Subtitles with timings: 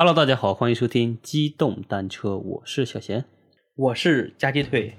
[0.00, 3.24] Hello，大家好，欢迎收听机动单车，我是小贤。
[3.74, 4.94] 我是加鸡腿，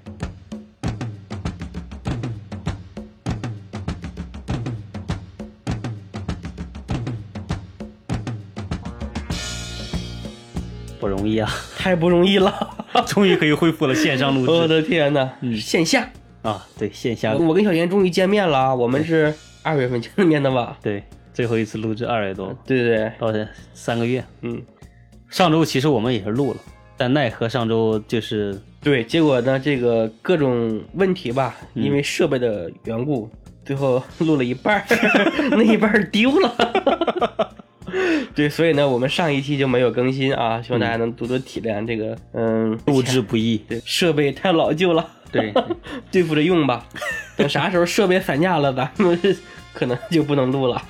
[11.00, 12.52] 不容易啊，太不容易了，
[13.08, 14.52] 终于可以恢复了线上录制。
[14.52, 15.56] 我的天呐，嗯。
[15.56, 16.68] 线下，啊！
[16.78, 17.34] 对，线下。
[17.38, 20.78] 我跟小贤终于见面了啊，我们是二月份见的面的吧？
[20.82, 24.22] 对最后一次录制二月多，对对对，到现三个月。
[24.42, 24.62] 嗯，
[25.30, 26.60] 上周其实我们也是录了，
[26.98, 33.30] 但奈何上周就是对，结果呢，这个各种问题吧，嗯因为设备的缘故，
[33.64, 34.86] 最后 录了一半儿，
[35.52, 37.56] 那一半儿丢了。
[38.36, 43.58] 对，所以呢，我们上一期就没有更新啊，希望大家能多多体谅这个，嗯，录制不易。
[43.68, 45.54] 对设备太老旧了，对，
[46.12, 46.86] 对付着用吧。
[47.36, 49.20] 等啥时候设备散架了，咱们
[49.74, 50.82] 可能就不能录了。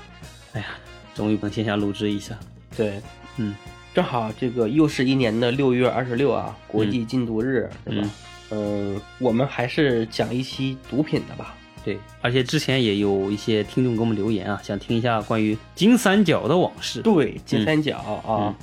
[0.53, 0.67] 哎呀，
[1.15, 2.37] 终于能线下录制一下。
[2.75, 3.01] 对，
[3.37, 3.55] 嗯，
[3.93, 8.09] 正好这个又是一年的六月二十六啊，国际禁毒日，是吧？
[8.51, 11.55] 嗯、我们还是讲一期毒品的吧。
[11.83, 17.01] 对，而且之前也有一些听众给我们留言啊，想听一下关于金三角的往事。
[17.01, 18.55] 对，金三角啊，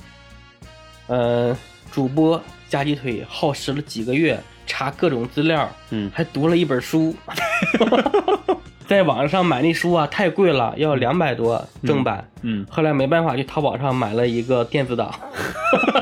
[1.07, 1.57] 呃，
[1.91, 7.15] 主播夹鸡腿耗时了几个月查各种资料，嗯还读了一本书。
[8.87, 12.27] 在网上买那书啊，太贵了，要两百多正版。
[12.41, 15.13] 嗯，后来没办法，去淘宝上买了一个电子档，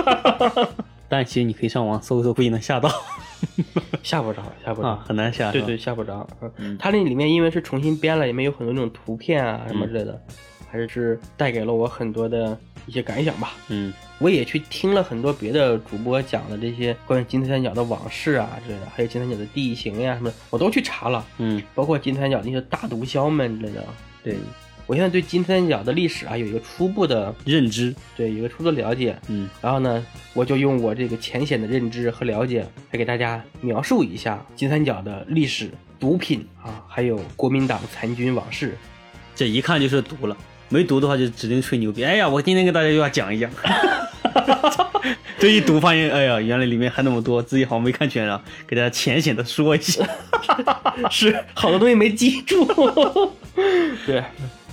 [1.09, 2.89] 但其实你可以上网搜搜，估计能下到
[4.03, 4.88] 下不着，下不着。
[4.88, 5.52] 啊，很难下。
[5.52, 6.28] 对对，，下不着。
[6.41, 10.22] 嗯嗯它那里面因为是重新编了，里面有很多那种图片啊什么之类的，
[10.69, 13.53] 还是是带给了我很多的一些感想吧。
[13.69, 23.85] 嗯我也去听了很多别的主播讲的这些关于金三角的往事啊之类的，还有金三角的地形呀、什么，我都去查了，嗯，包括金三角那些大毒枭们之类的。
[24.24, 24.38] 对，
[24.88, 27.94] 我现在对金三角的历史啊有一个初步的认知。
[28.16, 35.69] 对有一个初步的了解，嗯然后呢，我就用我这个浅显的认知和了解，来给大家描述一下金三角的历史、
[36.00, 38.78] 毒品啊，还有国民党残军往事。
[39.35, 40.38] 这一看就是毒了，
[40.70, 42.03] 没读的话就指定吹牛逼。
[42.03, 43.50] 哎呀，我今天跟大家又要讲一讲。
[45.38, 50.04] 这一读发现，哎呀，原来里面还那么多，自己好像没看全啊，给大家浅显的说一下。
[51.12, 52.66] 是好多东西没记住。
[54.08, 54.24] 对，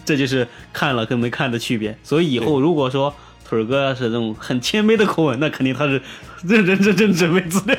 [0.05, 1.97] 这就是看了跟没看的区别。
[2.03, 3.15] 所以以后如果说
[3.45, 6.01] 腿儿哥要是这种很谦卑的口吻，那肯定他是
[6.45, 7.77] 认认真真准备资料。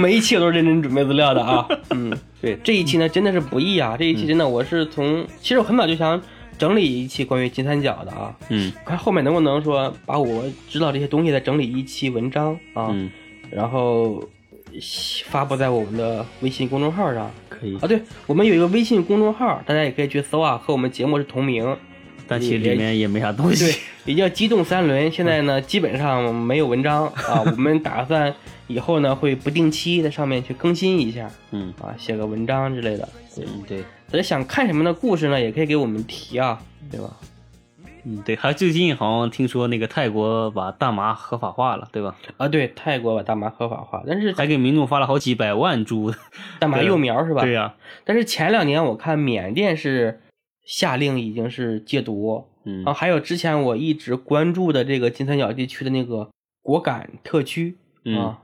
[0.00, 1.68] 每一期我都是认真准备资料的啊。
[1.90, 3.96] 嗯，对，这一期呢真的是不易啊。
[3.98, 6.20] 这一期真的我是从，其实我很早就想
[6.58, 8.34] 整理一期关于金三角的啊。
[8.48, 13.10] 嗯看后面能不能说把我知道这些东西再整理一期文章啊，嗯，
[13.50, 14.22] 然后
[15.26, 17.86] 发布在我们的微信公众号上可以啊。。
[17.86, 21.76] 对，我们有一个微信公众号，大家也可以去搜啊，和我们节目是同名。
[22.28, 25.10] 但其实里面也没啥东西对西。，也叫机动三轮。
[25.10, 27.42] 现在呢， 基本上没有文章啊。
[27.44, 28.32] 我们打算
[28.70, 33.08] 以后呢，会不定期在上面去更新一下嗯啊，写个文章之类的。
[33.34, 36.60] 对，嗯，对，大家想看什么样的故事呢，也可以给我们提啊，
[36.90, 37.16] 对吧？
[38.04, 42.16] 嗯对，还最近好像听说那个泰国把大麻合法化了，对吧？
[42.38, 46.10] 啊，对，泰国把大麻合法化，但是还给民众发了好几百万株。
[46.58, 47.42] 大麻幼苗是吧？
[47.42, 50.20] 对呀、但是前两年我看缅甸是
[50.64, 56.30] 下令已经是戒毒嗯啊，还有之前我一直关注的这个金三角地区的那个
[56.62, 58.38] 果敢特区嗯啊，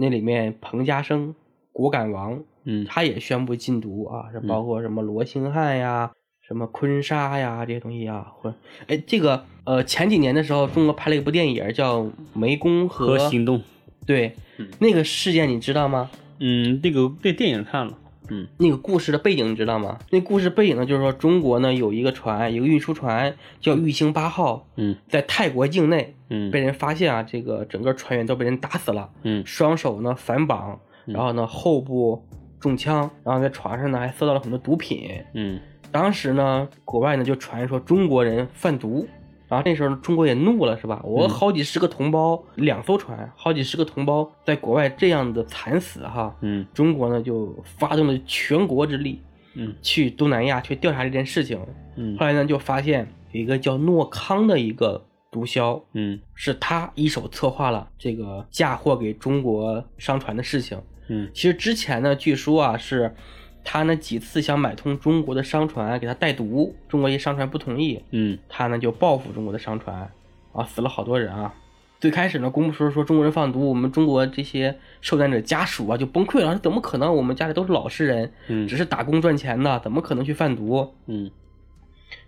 [0.00, 1.34] 那里面彭家声
[1.72, 8.54] 果敢王，嗯他也宣布禁毒啊，包括什么罗兴汉呀、什么坤沙呀这些东西啊，或
[8.86, 12.02] 哎这个呃前几年的时候，中国拍了一部电影叫
[12.36, 13.60] 《湄公河和》，行动。
[14.06, 16.08] 对，嗯那个事件你知道吗？
[16.38, 17.98] 嗯，这个这电影看了。
[18.28, 18.46] 嗯。
[18.58, 19.98] 那个故事的背景你知道吗？
[20.10, 24.96] 那故事背景呢，就是说中国呢有一个船，有一个运输船叫玉兴八号，嗯。
[25.08, 26.50] 在泰国境内嗯。
[26.50, 29.44] 被人发现啊，这个整个船员都被人打死了，嗯。
[29.46, 31.14] 双手呢反绑，嗯。
[31.14, 32.24] 然后呢后部
[32.60, 35.10] 中枪，然后在船上呢还搜到了很多毒品。
[35.34, 35.60] 嗯。
[35.90, 39.08] 当时呢，国外呢就传说中国人贩毒，
[39.48, 41.00] 然后那时候中国也怒了，是吧？
[41.02, 49.22] 我嗯好几十个同胞，两艘船，好几十个同胞在国外这样的惨死哈，嗯中国呢就发动了全国之力
[49.54, 51.58] 嗯去东南亚去调查这件事情。
[51.96, 60.78] 嗯后来呢就发现有一个叫诺康的一个毒枭，嗯是他一手策划了这个嫁祸给中国商船的事情。
[61.08, 63.14] 嗯其实之前呢，据说啊是
[63.64, 70.10] 他呢几次想买通中国的商船，给他带毒，中国一商船不同意，嗯他呢就报复中国的商船，
[70.52, 71.54] 啊死了好多人啊。
[72.00, 77.14] 最开始呢，公布说说中国人贩毒，我们中国这些受难者家属啊就崩溃了，说怎么可能？
[77.14, 80.94] 我们家里都是老实人，嗯只是打工赚钱的，怎么可能去贩毒？
[81.06, 81.30] 嗯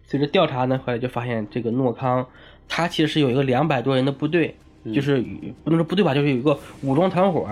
[0.04, 2.26] 随着调查呢，后来就发现这个诺康
[2.68, 4.56] 他其实是有一个两百多人的部队，
[4.92, 5.24] 就是
[5.62, 7.48] 不能说部队吧，就是有一个武装团伙，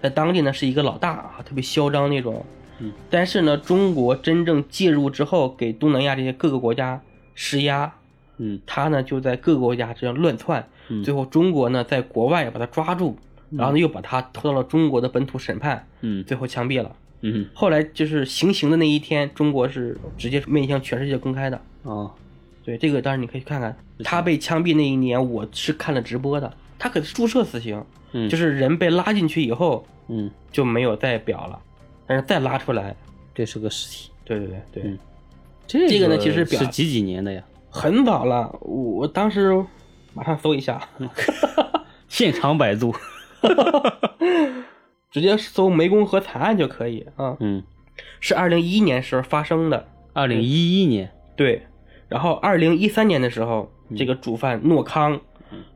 [0.00, 2.44] 在当地呢是一个老大啊，特别嚣张那种。
[2.80, 7.00] 嗯，但是呢，中国真正介入之后，给东南亚这些各个国家
[7.34, 7.92] 施压，
[8.36, 8.60] 嗯。
[8.66, 11.02] 他呢就在各个国家这样乱窜，嗯。
[11.02, 13.16] 最后中国呢在国外把他抓住，
[13.50, 16.22] 然后呢又把他拖到了中国的本土审判，嗯。
[16.24, 16.94] 最后枪毙了。
[17.20, 21.60] 嗯后来就是行刑的那一天，中国是直接面向全世界公开的。
[21.82, 22.12] 哦，
[22.64, 26.52] 对，这个当然你可以看看，他被枪毙那一年，我是看了直播的。
[26.78, 28.28] 他可是注射死刑，嗯。
[28.28, 31.58] 就是人被拉进去以后嗯，就没有再表了，
[32.08, 32.96] 但是再拉出来，
[33.34, 34.10] 这是个尸体。
[34.24, 34.98] 对对对对，嗯
[35.66, 37.42] 这这个呢其实表是几几年的呀？
[37.70, 38.50] 很早了。
[38.62, 39.54] 我我当时
[40.14, 40.88] 马上搜一下，
[42.08, 42.94] 现场百度。
[45.10, 47.62] 直接搜湄公河惨案就可以啊，嗯，
[48.20, 49.88] 是二零一一年时候发生的。
[50.12, 51.10] 二零一一年。
[51.34, 51.66] 对，
[52.08, 55.18] 然后二零一三年的时候，这个主犯诺康、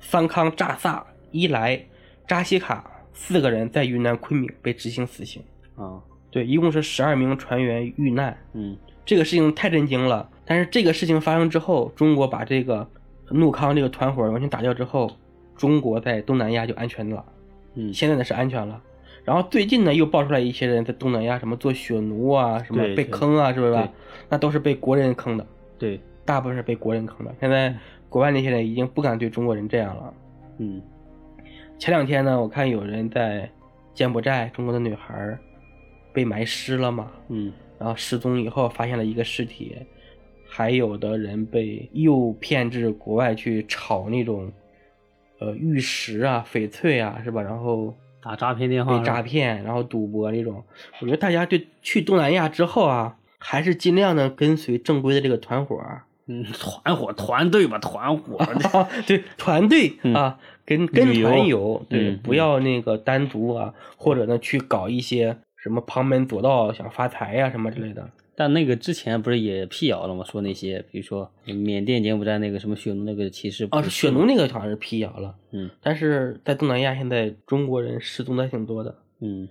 [0.00, 1.87] 桑康扎萨、伊莱、
[2.26, 5.43] 扎西卡四个人在云南昆明被执行死刑。
[5.76, 6.02] 啊，
[6.32, 8.37] 对，一共是十二名船员遇难。
[8.55, 10.29] 嗯这个事情太震惊了。
[10.44, 12.88] 但是这个事情发生之后，中国把这个
[13.31, 15.11] 怒康这个团伙完全打掉之后，
[15.55, 17.25] 中国在东南亚就安全了。
[17.75, 18.81] 嗯现在呢是安全了。
[19.25, 23.88] 然后最近呢又爆出来一些人在东南亚什么做血奴啊，什么被坑啊，是不是？
[24.28, 25.46] 那都是被国人坑的。
[25.78, 27.35] 对，大部分是被国人坑的。
[27.40, 27.75] 现在
[28.08, 30.14] 国外那些人已经不敢对中国人这样了。
[30.58, 30.81] 嗯
[31.78, 33.50] 前两天呢，我看有人在
[33.94, 35.38] 柬埔寨，中国的女孩儿
[36.12, 39.76] 被埋尸了嘛，嗯然后失踪以后发现了一个尸体，
[40.49, 44.53] 还有的人被诱骗至国外去炒那种
[45.41, 47.43] 呃玉石啊、翡翠啊，是吧？
[47.43, 47.93] 然后
[48.23, 50.62] 打诈骗电话被诈骗，然后赌博那种。
[51.00, 56.05] 我觉得大家对去东南亚之后啊，还是尽量的跟随正规的这个团伙儿。
[56.29, 58.37] 嗯，团伙团队吧，团伙。
[58.73, 68.11] 啊，对，团队嗯啊，跟跟团游，对，嗯不要那个单独啊，或者呢去搞一些什么旁门左道想发财呀、什么之类的。
[68.35, 70.25] 但那个之前不是也辟谣了吗？
[70.25, 78.97] 说那些，比如说缅甸、柬埔寨那个什么血奴那个其实不啊，是血奴那个好像是辟谣了，嗯但是在东南亚现在中国人失踪的挺多的。
[79.20, 79.47] 嗯，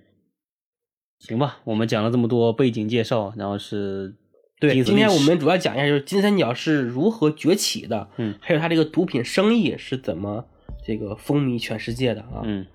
[1.20, 4.16] 行吧，我们讲了这么多背景介绍，然后是
[4.60, 10.44] 对，今天我们主要讲一下，就是金三角是如何崛起的，嗯还有它这个毒品生意是怎么
[10.84, 12.42] 这个风靡全世界的啊。
[12.44, 12.66] 嗯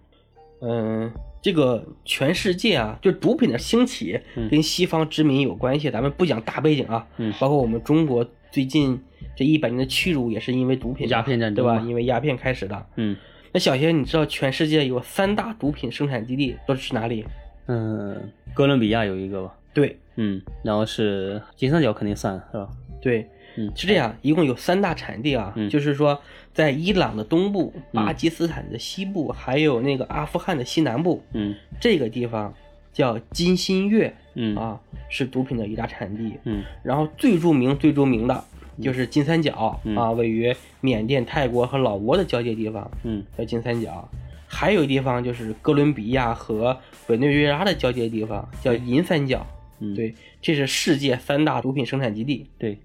[0.61, 1.11] 嗯，
[1.43, 5.91] 这个全世界啊，就毒品的兴起嗯跟西方殖民有关系。
[5.91, 9.01] 咱们不讲大背景啊，嗯包括我们中国最近
[9.37, 11.83] 这一百年的屈辱也是因为毒品，鸦片战争对吧？
[11.87, 12.87] 因为鸦片开始的。
[12.97, 13.17] 嗯
[13.53, 17.25] 那小贤，你知道全世界有三大毒品生产基地都是哪里？
[17.69, 22.69] 嗯，哥伦比亚有一个吧，对嗯，然后是金三角肯定算是吧？
[23.01, 23.27] 对，
[23.57, 26.21] 嗯是这样，一共有三大产地啊，嗯就是说
[26.57, 32.55] 在伊朗的东部、巴基斯坦的西部，还有那个阿富汗的西南部，嗯这个地方
[32.95, 34.81] 叫金新月嗯啊，
[35.11, 36.33] 是毒品的一大产地。
[36.45, 38.43] 嗯然后最著名、最著名的
[38.81, 44.09] 就是金三角、嗯啊，位于缅甸、泰国和老挝的交界地方，嗯叫金三角。
[44.49, 46.79] 还有一地方就是哥伦比亚和
[47.09, 49.47] 委内瑞拉的交界地方，叫银三角。
[49.79, 52.47] 嗯，对，这是世界三大毒品生产基地。
[52.57, 52.79] 对，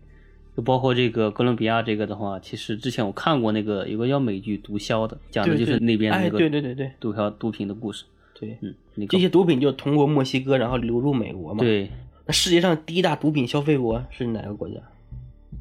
[0.55, 8.05] 就包括这个哥伦比亚这个的话，其实之前我看过那个有个叫美剧《毒枭》的，讲的就是那边哎那个对对对对毒枭毒品的故事。
[8.37, 11.89] 对，嗯，那个这些毒品就通过墨西哥，然后流入美国嘛。，对
[12.25, 14.75] 那世界上第一大毒品消费国是哪个国家？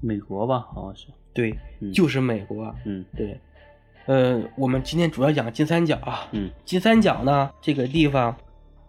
[0.00, 1.06] 美国吧，好像是。
[1.32, 2.74] 对，嗯就是美国。
[2.84, 3.38] 嗯对，
[4.06, 6.26] 呃，我们今天主要讲金三角啊。
[6.32, 8.34] 嗯金三角呢，这个地方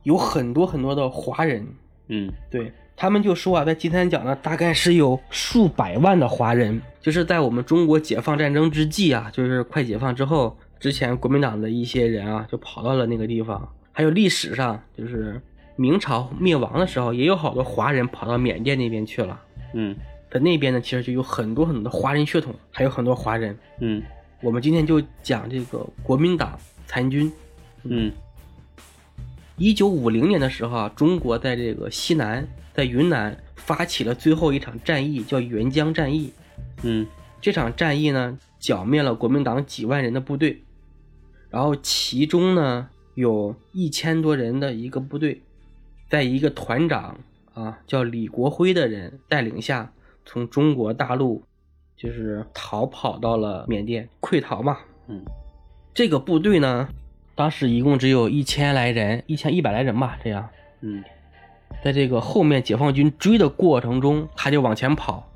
[0.04, 1.68] 有很多很多的华人，
[2.08, 13.68] 嗯对他们就说啊，在金三角呢，大概是有数百万的华人，就是在我们中国解放战争之际啊，就是快解放之后，之前国民党的一些人啊，就跑到了那个地方。
[13.92, 15.42] 还有历史上，就是
[15.76, 19.42] 明朝灭亡的时候，也有好多华人跑到缅甸那边去了。
[19.74, 19.96] 嗯
[20.30, 23.58] 在那边呢，其实就有很多很多的华人血统，还有很多华人。
[23.80, 24.04] 嗯
[24.44, 26.56] 我们今天就讲这个国民党
[26.86, 27.34] 残军。
[27.84, 28.12] 嗯
[29.58, 36.34] 一九五零年的时候啊，中国在这个西南，在云南发起了最后一场战役，叫援疆战役。
[36.84, 37.06] 嗯
[37.40, 40.62] 这场战役呢，剿灭了国民党几万人的部队，
[41.50, 45.42] 然后其中呢有一千多人的一个部队，
[46.10, 47.20] 在一个团长
[47.54, 49.92] 啊叫李国辉的人带领下，
[50.24, 51.44] 从中国大陆
[51.98, 54.78] 就是逃跑到了缅甸，溃逃嘛。
[55.08, 55.24] 嗯
[55.94, 56.88] 这个部队呢，
[57.36, 60.48] 当时一共只有一千来人，一千一百来人吧，这样。
[60.82, 61.04] 嗯
[61.84, 65.32] 在这个后面解放军追的过程中，他就往前跑，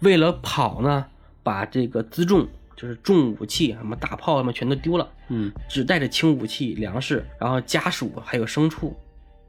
[0.00, 1.06] 为了跑呢，
[1.42, 8.96] 把这个辎重就是重武器，什么大炮什么全都丢了，嗯只带着轻武器、粮食，然后家属还有牲畜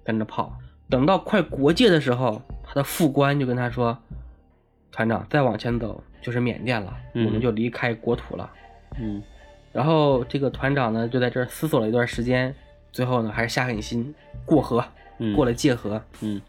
[0.03, 0.57] 跟着跑。
[0.89, 3.97] 等到快国界的时候，他的副官就跟他说
[4.91, 8.51] ：“团长，再往前走就是缅甸了，嗯我们就离开国土了。
[8.99, 9.23] 嗯
[9.71, 12.53] 然后这个团长呢，就在这儿思索了一段时间，
[12.91, 14.13] 最后呢，还是下狠心
[14.45, 14.83] 过河，
[15.21, 16.03] 嗯，过了界河。
[16.21, 16.41] 嗯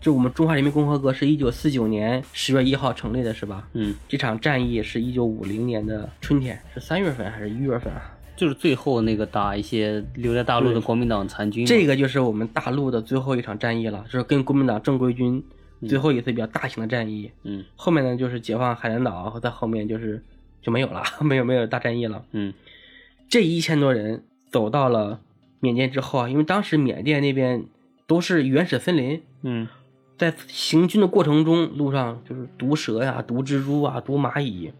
[0.00, 3.68] 就我们中华人民共和国是一九四九年十月一号成立的，是吧？
[3.74, 8.16] 嗯，这场战役是一九五零年的春天，是三月份还是一月份啊？
[8.34, 15.42] 就是最后那个打一些留在大陆的国民党残军，这个就是我们大陆的最后一场战役了，就是跟国民党正规军
[15.86, 17.30] 最后一次比较大型的战役。
[17.44, 20.22] 嗯后面呢，就是解放海南岛，和在后面就是
[20.62, 22.24] 就没有了， 没有没有大战役了。
[22.32, 22.54] 嗯
[23.28, 25.20] 这一千多人走到了
[25.60, 27.66] 缅甸之后啊，因为当时缅甸那边
[28.10, 29.68] 都是原始森林，嗯。
[30.18, 34.72] 在行军的过程中，路上就是毒蛇呀、毒蜘蛛啊、毒蚂蚁，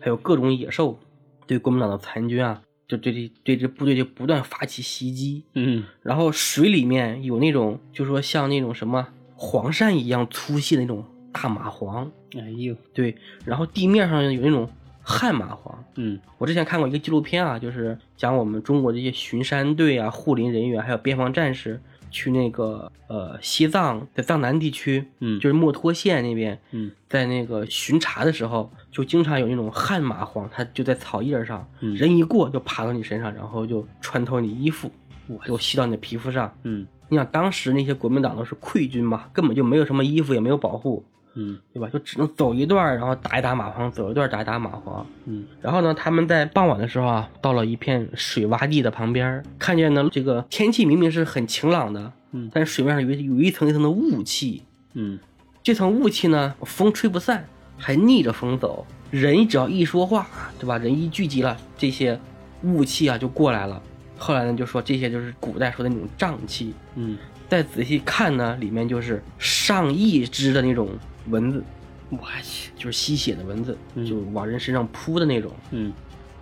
[0.00, 1.00] 还有各种野兽，
[1.44, 5.42] 对国民党的残军啊，就对这对这部队就不断发起袭击。
[5.54, 5.82] 嗯。
[6.02, 12.08] 然后水里面有那种，就说像那种什么黄鳝一样粗细的那种大蚂蟥，
[12.40, 14.70] 哎呦，对，然后地面上有那种
[15.02, 15.74] 旱蚂蟥。
[15.96, 16.18] 嗯。
[16.38, 34.90] 我之前看过一个纪录片啊，就是讲我们中国这些巡山队啊、护林人员还有边防战士去那个呃西藏，在藏南地区，嗯就是墨脱县那边，嗯在那个巡查的时候，就经常有那种旱蚂蟥，它就在草叶上，嗯人一过就爬到你身上，然后就穿透你衣服，
[35.28, 36.52] 哇就吸到你的皮肤上。
[36.64, 41.02] 嗯你想当时那些国民党都是溃军嘛，根本就没有什么衣服，也没有保护，
[41.40, 41.88] 嗯对吧？
[41.92, 45.04] 就只能走一段，然后打一打蚂蟥，走一段打一打蚂蟥。
[45.26, 54.62] 嗯然后呢，他们在傍晚的时候啊，到了一片水洼地的旁边，看见呢这个天气明明是很晴朗的，嗯但是水面上有一有一层一层的雾气，
[54.94, 55.18] 嗯
[55.62, 58.84] 这层雾气呢，风吹不散，还逆着风走。
[59.10, 60.26] 人只要一说话，
[60.58, 60.76] 对吧？
[60.76, 62.18] 人一聚集了，这些
[62.62, 63.80] 雾气啊就过来了。
[64.18, 66.74] 后来呢，就说这些就是古代说的那种瘴气。
[66.94, 67.16] 嗯，
[67.48, 70.88] 再仔细看呢，里面就是上亿只的那种
[71.30, 71.62] 蚊子，
[72.10, 75.52] 我去，就是吸血的蚊子，嗯就往人身上扑的那种。
[75.70, 75.92] 嗯，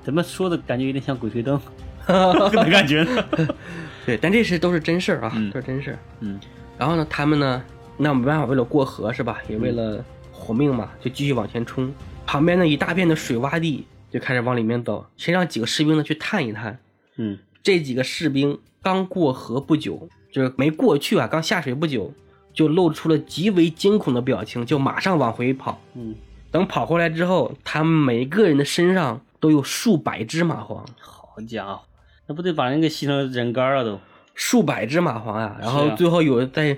[0.02, 1.61] 怎么说的感觉有点像鬼吹灯
[2.07, 3.25] 的感觉呢？
[4.07, 5.99] 对，但这是都是真事儿啊，嗯都是真事儿。
[6.21, 6.38] 嗯
[6.78, 7.62] 然后呢，他们呢，
[7.97, 9.38] 那没办法，为了过河是吧？
[9.49, 11.93] 也为了活命嘛，就继续往前冲。
[12.26, 15.05] 旁边呢，一大片的水洼地，就开始往里面走。
[15.16, 16.78] 先让几个士兵呢去探一探。
[17.16, 22.12] 嗯这几个士兵刚过河不久，就是没过去啊，刚下水不久，
[22.57, 25.79] 就露出了极为惊恐的表情，就马上往回跑。
[25.95, 26.15] 嗯，
[26.51, 31.83] 等跑回来之后，他们每个人的身上都有数百只蚂蟥，好家伙，
[32.27, 34.01] 那不得把人给吸成人干了都？
[34.35, 36.77] 数百只蚂蟥呀、然后最后有在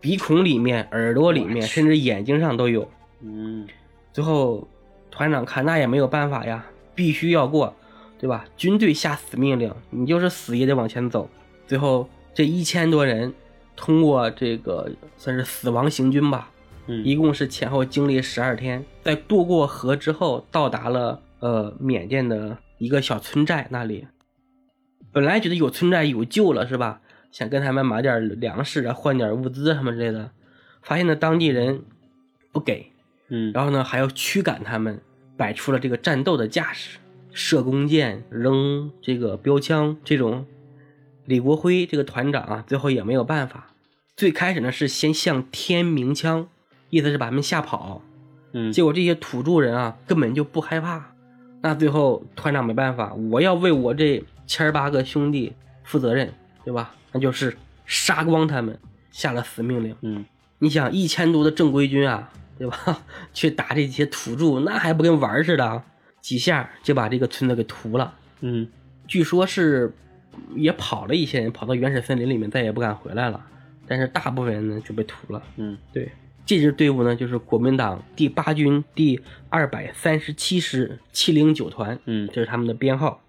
[0.00, 2.88] 鼻孔里面、耳朵里面，甚至眼睛上都有。
[3.22, 3.66] 嗯
[4.12, 4.68] 最后
[5.10, 6.64] 团长看那也没有办法呀，
[6.94, 7.74] 必须要过，
[8.18, 8.44] 对吧？
[8.56, 11.28] 军队下死命令，你就是死也得往前走。
[11.66, 13.32] 最后这一千多人
[13.76, 16.50] 通过这个算是死亡行军吧，
[16.86, 24.06] 嗯一共是前后经历十二天，在渡过河之后，到达了呃缅甸的一个小村寨那里。
[25.12, 27.00] 本来觉得有村寨有救了是吧？
[27.30, 30.30] 想跟他们买点粮食啊，换点物资什么之类的，
[30.82, 31.82] 发现呢当地人
[32.52, 32.92] 不给，
[33.28, 35.00] 嗯，然后呢还要驱赶他们，
[35.36, 36.98] 摆出了这个战斗的架势，
[37.32, 40.46] 射弓箭、扔这个标枪这种。
[41.26, 43.68] 李国辉这个团长啊，最后也没有办法。
[44.16, 46.48] 最开始呢是先向天鸣枪，
[46.90, 48.02] 意思是把他们吓跑。
[48.52, 51.12] 嗯结果这些土著人啊根本就不害怕。
[51.60, 55.52] 那最后团长没办法，我要为我这千儿八个兄弟
[55.82, 56.32] 负责任，
[56.64, 56.94] 对吧？
[57.12, 58.78] 那就是杀光他们，
[59.10, 59.96] 下了死命令。
[60.02, 60.24] 嗯
[60.58, 63.02] 你想一千多的正规军啊，对吧？
[63.34, 65.82] 去打这些土著，那还不跟玩似的？
[66.20, 68.14] 几下就把这个村子给屠了。
[68.40, 68.68] 嗯
[69.06, 69.92] 据说是
[70.56, 73.44] 也跑了一些人，跑到原始森林里面，再也不敢回来了。
[73.86, 75.42] 但是大部分人呢就被屠了。
[75.56, 76.10] 嗯对，
[76.46, 83.20] 这支队伍呢就是国民党第八军第二百三十七师七零九团，嗯这是他们的编号。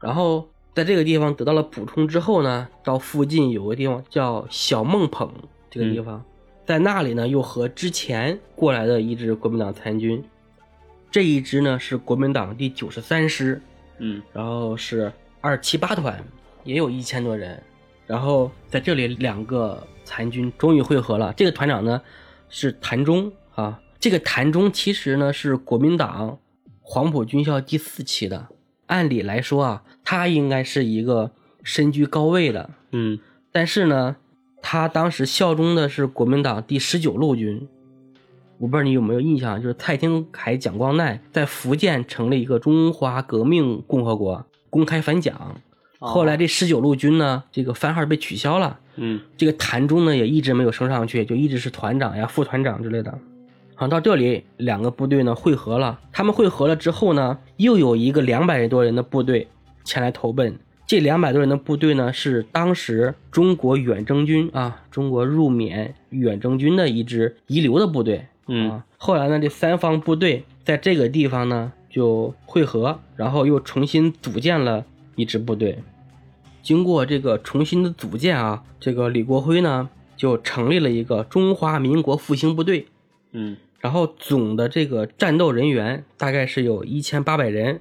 [0.00, 5.30] 然后在这个地方得到了补充之后呢，到附近有个地方叫小孟捧
[5.70, 6.24] 这个地方，
[6.66, 10.24] 在那里呢又和之前过来的一支国民党残军，
[11.10, 13.60] 这一支呢是国民党第九十三师，
[13.98, 15.12] 嗯然后是
[15.44, 16.24] 二七八团，
[16.64, 17.62] 也有一千多人。
[18.06, 21.34] 然后在这里，两个残军终于会合了。
[21.36, 22.00] 这个团长呢
[22.48, 26.38] 是谭忠啊，这个谭忠其实呢是国民党
[26.80, 28.48] 黄埔军校第四期的。
[28.86, 31.32] 按理来说啊，他应该是一个
[31.62, 33.18] 身居高位的，嗯
[33.52, 34.16] 但是呢，
[34.62, 37.68] 他当时效忠的是国民党第十九路军，
[38.56, 45.54] 我不知道你有没有印象，就是蔡廷锴、蒋光鼐在福建成立一个中华革命共和国，公开反蒋。
[46.00, 53.16] 后来这十九路军呢，这个番号被取消了，嗯这个谭忠呢也一直没有升上去，就一直是团长呀、副团长之类的。
[53.76, 59.46] 好，到这里两个部队呢汇合了，他们汇合了之后呢，又有一个两百多人的部队
[59.84, 60.58] 前来投奔。
[60.88, 68.26] 这两百多人的部队呢，是当时中国远征军啊，中国入缅远征军的一支遗留的部队。
[68.48, 74.84] 嗯啊，后来呢，这三方部队在这个地方呢就汇合，然后又重新组建了
[75.14, 75.78] 一支部队。
[76.60, 82.88] 经过这个重新的组建啊，这个李国辉呢就成立了一个中华民国复兴部队，
[83.30, 87.80] 嗯然后总的这个战斗人员大概是有一千八百人，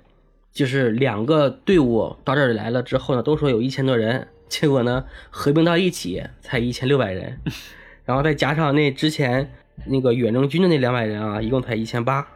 [0.51, 7.39] 就是两个队伍到这里来了之后呢，都说有一千多人，结果呢合并到一起才一千六百人，
[8.05, 9.51] 然后再加上那之前
[9.87, 12.27] 那个远征军的那两百人啊，一共才一千八。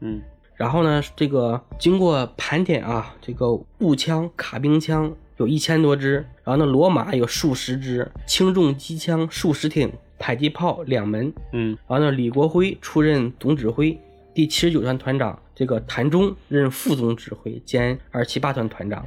[0.00, 0.20] 嗯
[0.56, 13.98] 然后呢，这个经过盘点啊，这个步枪、卡宾枪有一千多支，然后呢，罗马有数十支，轻重机枪数十挺，迫击炮两门，嗯然后呢，李国辉出任总指挥，
[14.32, 19.04] 第七十九团团长，这个谭忠任副总指挥兼二七八团团长。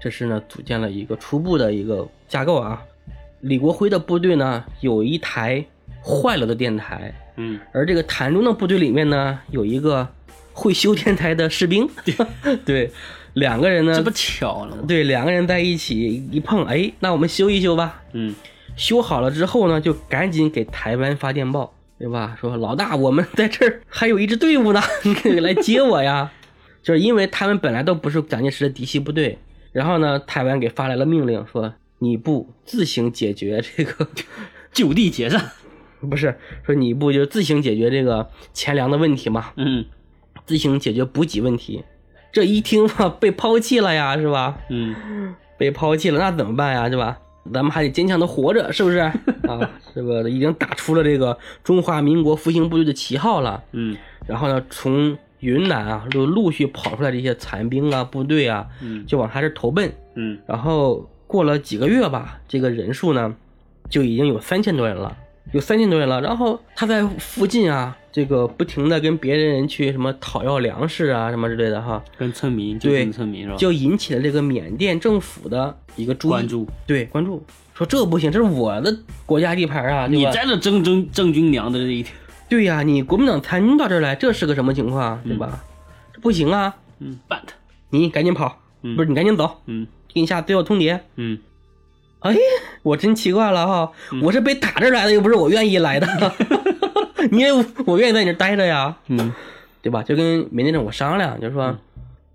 [0.00, 2.82] 这是呢，组建了一个初步的一个架构啊。
[3.40, 5.64] 李国辉的部队呢，有一台
[6.02, 10.06] 坏了的电台，嗯而这个谭忠的部队里面呢，有一个
[10.52, 11.88] 会修电台的士兵。
[12.64, 12.90] 对，
[13.34, 14.84] 两个人呢，这不巧了吗？
[14.86, 18.02] 对两个人在一起一碰，哎，那我们修一修吧。
[18.12, 18.34] 嗯
[18.76, 22.36] 修好了之后呢，就赶紧给台湾发电报，对吧？
[22.40, 26.30] 说老大，我们在这儿还有一支队伍呢，你可以来接我呀。
[26.82, 29.38] 就是因为他们本来都不是蒋介石的嫡系部队，
[29.72, 34.08] 然后呢，台湾给发来了命令，说你不自行解决这个，
[34.72, 35.50] 就地解散。
[36.08, 36.34] 不是
[36.64, 39.84] 说你不就自行解决这个钱粮的问题嘛，嗯
[40.50, 41.84] 自行解决补给问题。
[42.32, 44.58] 这一听吧，被抛弃了呀，是吧？
[44.68, 46.90] 嗯被抛弃了，那怎么办呀？
[46.90, 47.16] 是吧？
[47.54, 48.98] 咱们还得坚强的活着，是不是？
[49.46, 53.62] 啊，这个已经打出了这个中华民国复兴部队的旗号了。
[53.70, 59.92] 嗯然后呢，从云南啊，就陆续跑出来这些残兵啊、部队啊，嗯就往他这儿投奔。
[60.16, 63.32] 嗯然后过了几个月吧，这个人数呢，
[63.88, 65.16] 就已经有三千多人了，
[65.52, 66.20] 有三千多人了。
[66.20, 73.56] 然后他在附近啊，这个不停的跟别人去什么讨要粮食啊，什么之类的哈，跟村民就对跟村民是吧？
[73.56, 77.44] 就引起了这个缅甸政府的一个注意关注对关注，
[77.74, 82.14] 说这不行，这是我的国家地盘啊，你在这征征征军粮的这一天。
[82.48, 85.62] 对呀、你国民党参军到这儿来，这是个什么情况，对吧？
[86.12, 87.54] 这不行啊，嗯，办他。
[87.90, 90.98] 你赶紧跑，嗯不是你赶紧走，嗯给你下最后通牒。
[91.14, 91.38] 嗯
[92.18, 92.36] 哎，
[92.82, 96.06] 我真奇怪了哈，我是被打这儿来的，又不是我愿意来的。
[97.30, 97.48] 你也
[97.86, 99.32] 我愿意在你这儿待着呀，嗯
[99.82, 100.02] 对吧？
[100.02, 101.76] 就跟缅甸政府商量，就是说，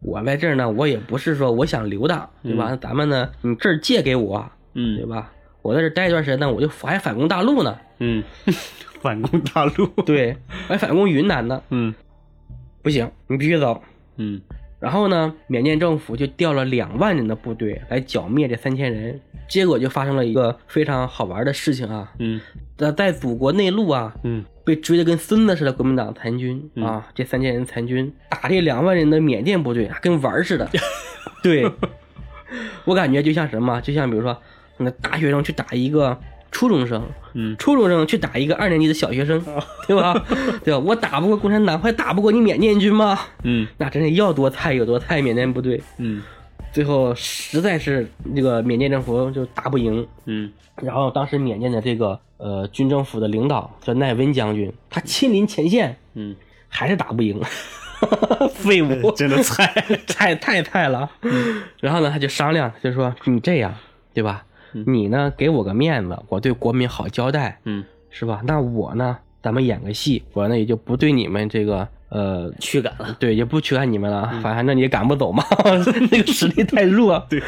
[0.01, 2.75] 我在这儿呢，我也不是说我想留的，对吧？
[2.81, 5.31] 咱们呢，你这儿借给我，嗯对嗯吧？
[5.61, 8.23] 我在这儿待一段时间，呢我就还反攻大陆呢，嗯，
[9.01, 9.85] 反攻大陆。
[10.05, 10.35] 对，
[10.67, 11.93] 还反攻云南呢，嗯
[12.81, 13.81] 不行，你必须走。
[14.17, 14.41] 嗯
[14.79, 19.19] 然后呢，缅甸政府就调了两万人的部队来剿灭这三千人，
[19.49, 22.39] 结果就发生了一个非常好玩的事情啊，嗯
[22.77, 30.67] 在在祖国内陆啊，嗯被追得跟孙子似的，国民党残军、嗯啊，这三千人残军打这两万人的缅甸部队，跟玩儿似的。
[31.43, 31.69] 对，
[32.83, 34.35] 我感觉就像什么，就像比如说，
[34.77, 36.19] 那大学生去打一个
[36.51, 39.39] 初中生，嗯初中生去打一个二年级的小学生，
[39.87, 40.25] 对吧？
[40.65, 40.79] 对吧？
[40.79, 43.19] 我打不过共产党，还打不过你缅甸军吗？
[43.43, 46.23] 嗯那真是要多菜有多菜，缅甸部队嗯
[46.75, 50.51] 最后实在是那个缅甸政府就打不赢，嗯
[50.83, 56.35] 然后当时缅甸的这个呃军政府的领导叫奈温将军，他亲临前线，嗯，
[56.67, 57.39] 还是打不赢，
[58.53, 59.73] 废物， 真的菜。
[60.05, 61.09] 太太菜了。
[61.79, 63.73] 然后呢，他就商量，就说你这样
[64.13, 64.43] 对吧？
[64.85, 68.41] 你呢给我个面子，我对国民好交代，嗯，是吧？
[68.43, 73.15] 那我呢，咱们演个戏，我呢也就不对你们这个呃驱赶了。
[73.19, 75.43] 对，也不驱赶你们了，反正你也赶不走嘛，
[76.11, 77.25] 那个实力太弱。
[77.29, 77.41] 对。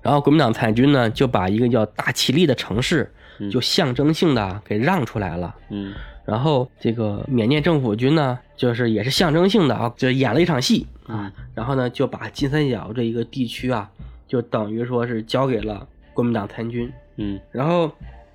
[0.00, 3.12] 然后国民党参军呢，就把一个叫大其力的城市，
[3.50, 5.54] 就象征性的给让出来了。
[5.70, 5.92] 嗯
[6.24, 11.32] 然后这个缅甸政府军呢，就是也是象征性的啊，就演了一场戏啊。
[11.52, 13.90] 然后呢，就把金三角这一个地区啊，
[14.28, 16.90] 就等于说是交给了国民党参军。
[17.16, 17.90] 嗯然后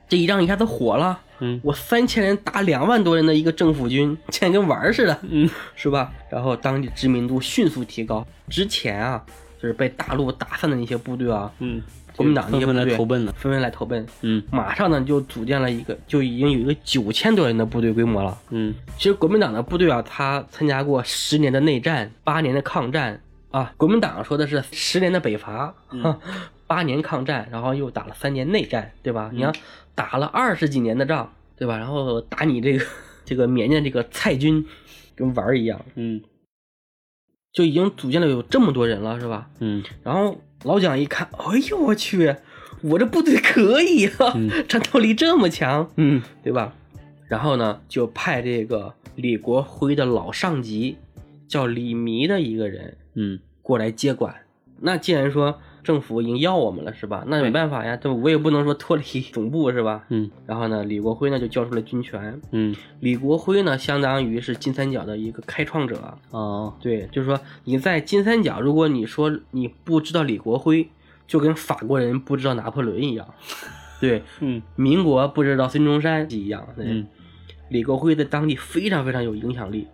[0.07, 6.11] 这一仗一下子火了，嗯我三千人打两万多人的一个政府军，现在跟玩儿似的，嗯是吧？
[6.29, 8.25] 然后当地知名度迅速提高。
[8.49, 9.23] 之前啊，
[9.61, 11.81] 就是被大陆打散的那些部队啊，嗯，
[12.15, 13.31] 国民党那纷纷些部队来投奔了。
[13.33, 18.37] 纷纷来投奔，嗯马上呢就组建了一个，就已经有一个九千多人的部队规模了。
[18.49, 23.21] 嗯其实国民党的部队啊，他参加过十年的内战，八年的抗战
[23.51, 23.71] 啊。
[23.77, 26.17] 国民党说的是十年的北伐，哈，
[26.65, 29.29] 八年抗战，然后又打了三年内战，对吧？
[29.33, 29.51] 你要
[29.97, 31.75] 打了二十几年的仗，对吧？
[31.79, 32.85] 然后打你这个
[33.25, 34.63] 这个缅甸这个蔡军，
[35.15, 36.21] 跟玩儿一样，嗯
[37.51, 39.49] 就已经组建了有这么多人了，是吧？
[39.59, 42.35] 嗯然后老蒋一看，哎呦我去，
[42.83, 44.37] 我这部队可以啊，
[44.69, 46.75] 战斗力这么强，嗯对吧？
[47.27, 50.97] 然后呢，就派这个李国辉的老上级，
[51.47, 54.35] 叫李弥的一个人嗯过来接管。
[54.79, 57.23] 那既然说政府已经要我们了，是吧？
[57.27, 60.03] 那没办法呀，这我也不能说脱离 总部，是吧？
[60.09, 62.41] 嗯然后呢，李国辉呢就交出了军权。
[62.51, 66.17] 嗯李国辉呢，相当于是金三角的一个开创者。
[66.31, 70.89] 哦对，就是说你在金三角，如果你说你不知道李国辉，
[71.25, 73.25] 就跟法国人不知道拿破仑一样。
[74.01, 76.67] 对，嗯民国不知道孙中山一样。
[76.75, 77.07] 对嗯
[77.69, 79.87] 李国辉在当地非常非常有影响力。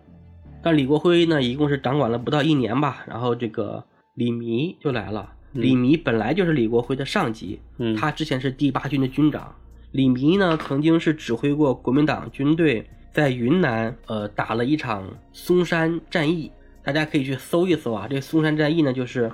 [0.60, 5.33] 但李国辉呢，一共是掌管了不到一年吧，然后这个李弥就来了。
[5.54, 9.54] 李弥本来就是李国辉的上级，嗯他之前是第八军的军长。
[9.92, 16.50] 李弥呢，曾经是指挥过国民党军队在云南呃打了一场松山战役，
[16.82, 18.08] 大家可以去搜一搜啊。
[18.10, 19.30] 这松山战役呢，就是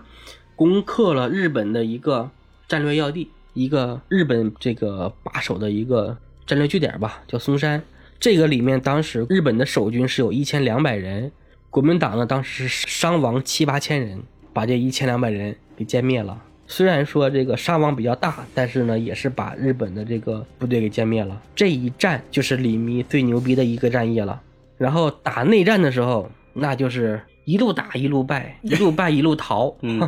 [0.55, 2.31] 攻克了日本的一个
[2.69, 7.83] 战略要地，一个日本这个把守的一个战略据点吧，叫松山。
[8.19, 11.33] 这个里面当时日本的守军是有一千两百人，
[11.71, 16.39] 国民党呢当时是伤亡七八千人，把这一千两百人给歼灭了。
[16.67, 21.41] 虽然说这个伤亡比较大，但是呢也是把日本的这个部队给歼灭了。
[21.55, 24.39] 这一战就是李弥最牛逼的一个战役了。
[24.77, 29.99] 然后打内战的时候，那就是一路打一路败，一路败一路逃， 嗯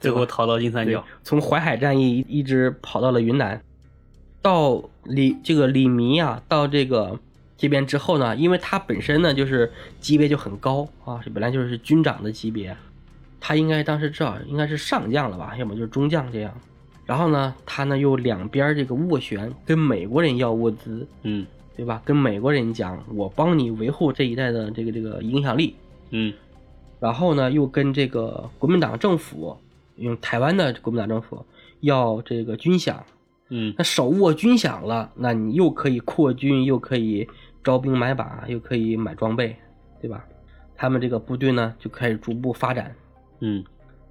[0.00, 3.62] 最后逃到金三角。，从淮海战役一直跑到了云南，
[4.42, 7.18] 到李这个李弥啊，到这个
[7.56, 12.76] 这边之后呢，因为他本身呢就是级别就很高啊，本来就是军长的级别，
[13.48, 16.52] 他应该当时至少应该是上将了吧，要么就是中将这样。
[17.04, 22.02] 然后呢，他呢又两边这个斡旋，跟美国人要物资，嗯对吧？
[22.04, 25.76] 跟美国人讲，我帮你维护这一带的这个这个影响力，
[26.10, 26.34] 嗯
[26.98, 29.56] 然后呢，又跟这个国民党政府，
[29.94, 31.46] 用台湾的国民党政府
[31.82, 32.96] 要这个军饷。
[33.48, 37.28] 嗯那手握军饷了，那你又可以扩军，又可以
[37.62, 39.54] 招兵买马，又可以买装备，
[40.00, 40.24] 对吧？
[40.74, 42.92] 他们这个部队呢就开始逐步发展。
[43.40, 43.64] 嗯，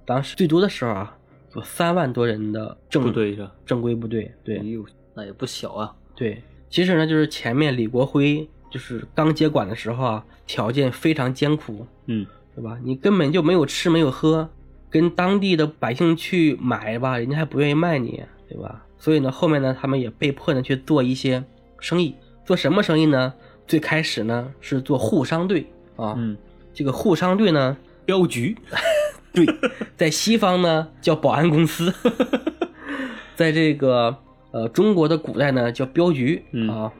[0.04, 1.16] 当时最多的时候啊，
[1.54, 3.52] 有三万多人的正部队是吧？
[3.64, 4.30] 正规部队。
[4.44, 4.84] 对哎呦，
[5.14, 5.94] 那也不小啊。
[6.14, 12.78] 对，其实呢，就是前面李国辉就是刚接管的时候啊，条件非常艰苦，嗯对吧？
[12.82, 14.48] 你根本就没有吃没有喝，
[14.88, 18.84] 跟当地的百姓去买吧，人家还不愿意卖你，对吧？
[18.98, 21.44] 所以呢，后面呢，他们也被迫呢去做一些
[21.80, 22.14] 生意。
[22.46, 23.34] 做什么生意呢？
[23.66, 26.36] 最开始呢是做护商队啊，嗯，
[26.72, 28.56] 这个护商队呢，镖局。
[29.36, 29.46] 对，
[29.96, 31.92] 在西方呢叫保安公司，
[33.36, 34.16] 在这个
[34.50, 36.92] 呃中国的古代呢叫镖局嗯啊。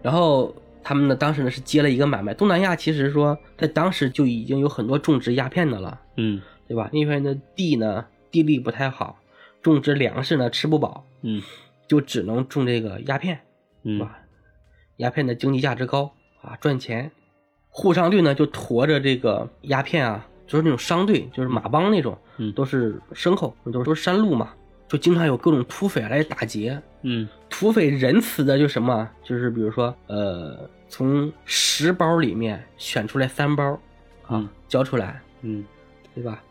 [0.00, 6.88] 然后他们呢当时呢是接了一个买卖，东南亚其实说在当时就已经有很多种植鸦片的了，嗯对吧？
[6.92, 9.18] 那边的地呢地力不太好，
[9.60, 11.42] 种植粮食呢吃不饱，嗯
[11.88, 13.40] 就只能种这个鸦片，是
[13.84, 14.18] 嗯吧？
[14.98, 17.10] 鸦片的经济价值高啊，赚钱。
[17.70, 24.50] 沪商队呢就驮着这个鸦片啊，就是那种商队，就是马帮那种，嗯都是牲口，都是都是山路嘛，
[24.88, 26.82] 就经常有各种土匪来打劫。
[27.02, 33.72] 嗯土匪仁慈的就什么，就是比如说，呃，从十包里面选出来三包，
[34.22, 35.64] 啊嗯，交出来，嗯，
[36.14, 36.42] 对吧？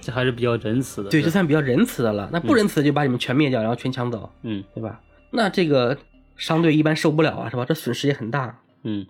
[0.00, 1.08] 这还是比较仁慈的。
[1.08, 2.28] 对，这算比较仁慈的了。
[2.30, 5.00] 那不仁慈的就把你们全灭掉，然后全抢走，嗯对吧？
[5.30, 5.96] 那这个
[6.36, 7.64] 商队一般受不了啊，是吧？
[7.64, 8.58] 这损失也很大。
[8.82, 9.06] 嗯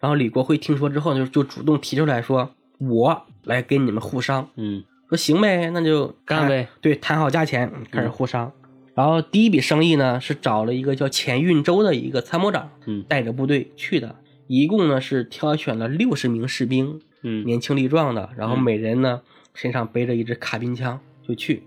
[0.00, 2.50] 然后李国辉听说之后，就就主动提出来说
[2.88, 4.48] ：“我来跟你们互商。
[4.56, 6.68] 嗯”说行呗，那就干呗。
[6.80, 8.50] 对，谈好价钱，嗯开始互商。
[8.94, 14.16] 然后第一笔生意呢，是找了一个叫钱运周的一个参谋长，嗯带着部队去的。
[14.46, 19.20] 一共呢是挑选了六十名士兵，嗯年轻力壮的，然后嗯每人呢
[19.54, 21.62] 身上背着一支卡宾枪就去。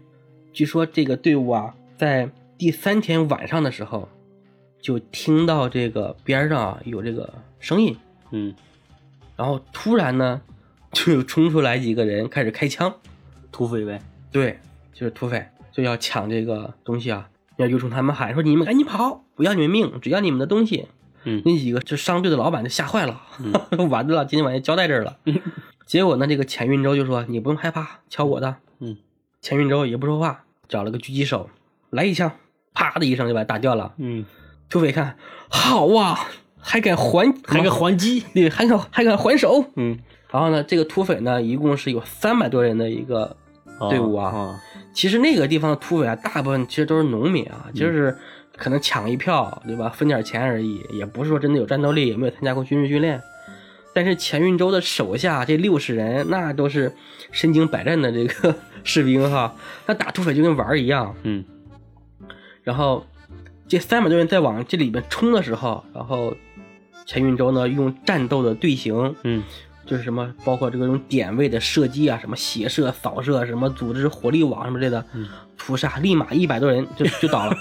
[0.54, 4.08] 据说这个队伍啊，在第三天晚上的时候，
[4.80, 7.96] 就听到这个边上啊有这个声音，
[8.32, 8.54] 嗯
[9.36, 10.42] 然后突然呢，
[10.96, 12.96] 就冲出来几个人开始开枪，
[13.52, 14.02] 土匪呗。
[14.32, 14.60] 对，
[14.94, 20.88] 就是土匪就要抢这个东西啊，要就冲他们喊说：“你们赶紧跑，不要你们命，只要你们的东西。”
[21.28, 23.20] 嗯那几个就商队的老板就吓坏了，
[23.90, 25.18] 完了，今天晚上交代这儿了。
[25.26, 25.40] 嗯
[25.86, 28.56] 结果呢，这个钱运周就说：“你不用害怕，敲我的。
[28.80, 28.98] 嗯”
[29.42, 31.50] 钱运周也不说话，找了个狙击手
[31.90, 32.32] 来一枪，
[32.74, 33.94] 啪的一声就把他打掉了。
[33.98, 34.26] 嗯，
[34.70, 35.18] 土匪看
[35.50, 36.28] 好啊，
[36.60, 39.66] 还敢还还敢还击，对，还敢还敢还手。
[39.76, 40.00] 嗯，
[40.32, 43.36] 然后呢，这个土匪呢，一共是有三百多人的一个
[43.90, 44.30] 队伍啊。
[44.30, 44.62] 啊，
[44.94, 48.16] 其实那个地方的土匪啊，大部分其实都是农民啊，就是
[48.58, 49.90] 可能抢一票，对吧？
[49.90, 53.22] 分点钱而已，也不是说真的有战斗力，也没有参加过军事训练。
[53.94, 56.94] 但是钱运周的手下这六十人，那都是
[57.32, 61.16] 身经百战的这个 士兵哈，那打土匪就跟玩儿一样。
[61.24, 61.46] 嗯
[62.62, 63.06] 然后
[63.68, 66.36] 这三百多人在往这里面冲的时候，然后
[67.06, 69.44] 钱运周呢用战斗的队形，嗯
[69.86, 77.56] 就是什么，包括这个种点位的射击啊，什么斜射、扫射，什么组织火力网什么之类的，嗯屠杀，立马一百多人就就倒了。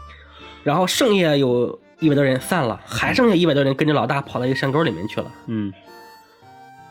[0.64, 5.30] 然后剩下有一百多人散了，还剩下一百多人跟着老大跑到一个山沟里面去了。
[5.46, 5.72] 嗯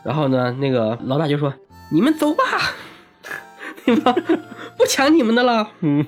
[0.04, 1.52] 然后呢，那个老大就说
[1.90, 2.42] ：“你们走吧，
[3.84, 4.14] 对吧？
[4.76, 5.68] 不抢你们的了。
[5.82, 6.06] ”嗯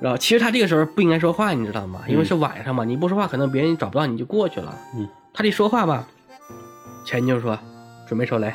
[0.00, 2.00] 然后其实他这个时候不应该说话，你知道吗？
[2.08, 4.74] 因为是晚上嘛，你不说话，可能别人找不到你就过去了。
[4.96, 6.08] 嗯，他得说话吧。
[7.10, 7.58] 钱就说
[8.06, 8.52] ：“准备手雷。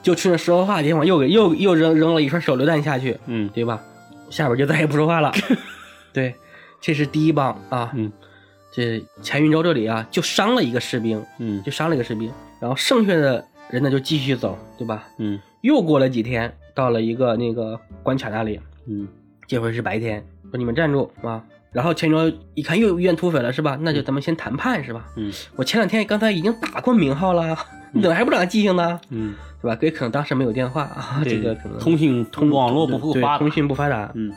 [0.00, 3.82] 就趁着说话的地方又给又又扔扔了一串手榴弹下去，嗯对吧？
[4.30, 5.32] 下边就再也不说话了。
[6.14, 6.32] 对，
[6.80, 7.90] 这是第一帮啊。
[7.94, 8.12] 嗯
[8.70, 15.08] 这钱运周这里啊，就伤了一个士兵，嗯就伤了一个士兵，然后剩下的人呢就继续走，对吧？
[15.18, 19.08] 嗯又过了几天，到了一个那个关卡那里，嗯
[19.48, 21.42] 这回是白天，说你们站住啊！
[21.74, 23.76] 然后钱运周一看又遇见土匪了，是吧？
[23.80, 25.04] 那就咱们先谈判，是吧？
[25.16, 27.56] 嗯我前两天刚才已经打过名号了，
[27.92, 29.00] 你怎么还不长记性呢？
[29.10, 29.76] 嗯，对吧？
[29.82, 34.10] 也可能当时没有电话啊，这个可能通信通网络不够发达通，讯不发达。
[34.14, 34.32] 嗯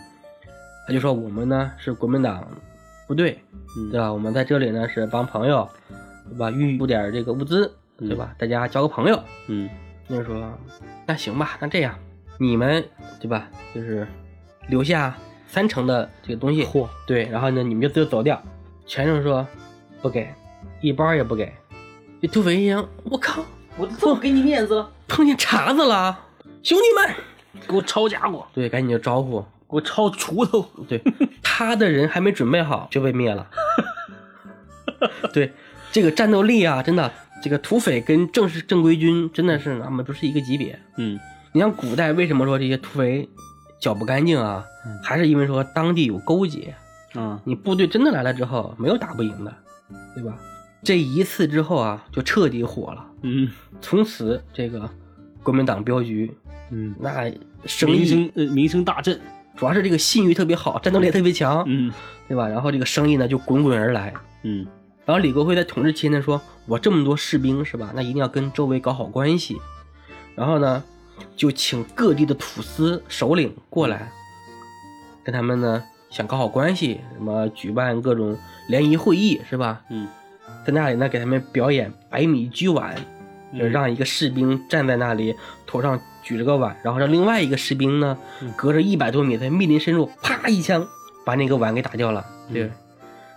[0.87, 2.47] 他就说我们呢是国民党
[3.07, 3.37] 部队，
[3.77, 4.11] 嗯对吧？
[4.11, 5.69] 我们在这里呢是帮朋友，
[6.29, 6.49] 对吧？
[6.49, 8.33] 运输点这个物资，对吧？
[8.39, 9.21] 大家交个朋友。
[9.47, 9.69] 嗯
[10.07, 10.41] 那就说
[11.05, 11.93] 那行吧，那这样
[12.39, 12.83] 你们
[13.19, 13.47] 对吧？
[13.75, 14.07] 就是
[14.69, 15.13] 留下
[15.47, 18.41] 三成的这个东西，嚯对，然后呢你们就自由走掉。
[18.85, 19.45] 全程说
[20.01, 20.27] 不给，
[20.81, 21.51] 一包也不给。
[22.21, 23.43] 这土匪一听，我靠，
[23.77, 26.17] 我这么给你面子了，碰见茬子了，
[26.63, 27.15] 兄弟们，
[27.67, 29.39] 给我抄家伙，对，赶紧就招呼。
[29.69, 31.01] 给我抄锄头，对，
[31.43, 33.45] 他的人还没准备好就被灭了。
[35.33, 35.51] 对，
[35.91, 37.11] 这个战斗力啊，真的，
[37.43, 40.79] 这个土匪跟正式正规军真的是他们不是一个级别。
[40.95, 41.19] 嗯
[41.51, 43.27] 你像古代为什么说这些土匪
[43.79, 44.65] 脚不干净啊？
[45.03, 46.73] 还是因为说当地有勾结，
[47.13, 49.53] 啊你部队真的来了之后没有打不赢的，
[50.15, 50.37] 对吧？
[50.83, 53.05] 这一次之后啊，就彻底火了。
[53.21, 53.49] 嗯
[53.81, 54.89] 从此这个
[55.43, 56.31] 国民党镖局
[56.71, 57.31] 嗯，那
[57.65, 59.19] 生名声呃名声大振，
[59.55, 61.91] 主要是这个信誉特别好，战斗力也特别强，嗯
[62.27, 62.47] 对吧？
[62.47, 64.13] 然后这个生意呢就滚滚而来。
[64.43, 64.65] 嗯
[65.05, 67.91] 然后李国辉在统治期间说，我这么多士兵是吧？
[67.95, 69.57] 那一定要跟周围搞好关系。
[70.35, 70.83] 然后呢，
[71.35, 74.11] 就请各地的土司首领过来，
[75.23, 79.81] 跟他们呢想搞好关系，什么举办各种联谊会议是吧？
[79.89, 80.07] 嗯
[80.65, 82.95] 在那里呢给他们表演百米举碗，
[83.57, 90.85] 就嗯让一个士兵站在那里，头上举着个碗，然后让另外一个士兵呢嗯隔着一百多米在密林深处，啪一枪
[91.25, 92.63] 把那个碗给打掉了，对。
[92.63, 92.71] 嗯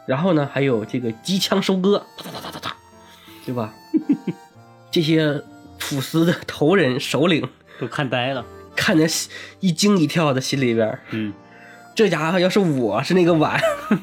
[0.06, 2.76] 然后呢，还有这个机枪收割，哒哒哒哒哒，
[3.46, 3.72] 对吧？
[4.90, 5.40] 这些
[5.78, 7.48] 土司的头人首领
[7.80, 8.44] 都看呆了，
[8.76, 9.06] 看着
[9.60, 11.32] 一惊一跳的，心里边嗯
[11.94, 13.60] 这家伙要是我是那个碗，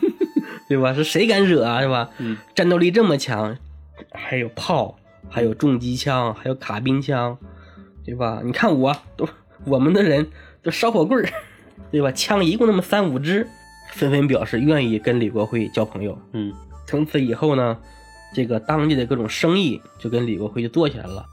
[0.68, 0.94] 对吧？
[0.94, 1.82] 是谁敢惹啊？
[1.82, 2.10] 是吧？
[2.18, 3.58] 嗯战斗力这么强，
[4.12, 4.98] 还有炮，
[5.30, 7.38] 还有重机枪，还有卡宾枪，
[8.04, 8.42] 对吧？
[8.44, 9.28] 你看我都
[9.66, 10.28] 我们的人
[10.62, 11.30] 都烧火棍儿，
[11.92, 12.12] 对吧？
[12.12, 13.48] 枪一共那么三五支，
[13.94, 16.20] 纷纷表示愿意跟李国辉交朋友。
[16.34, 16.54] 嗯
[16.86, 17.78] 从此以后呢，
[18.34, 21.26] 这个当地的各种生意就跟李国辉就做起来了，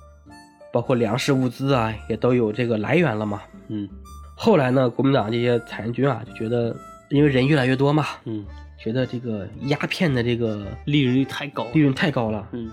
[0.75, 3.41] 包括粮食物资啊，也都有这个来源了嘛。
[3.69, 3.89] 嗯
[4.35, 6.77] 后来呢，国民党这些残军啊，就觉得
[7.11, 8.45] 因为人越来越多嘛，嗯，
[8.77, 12.73] 觉得这个鸦片的这个利润率太高利，润太高了，嗯，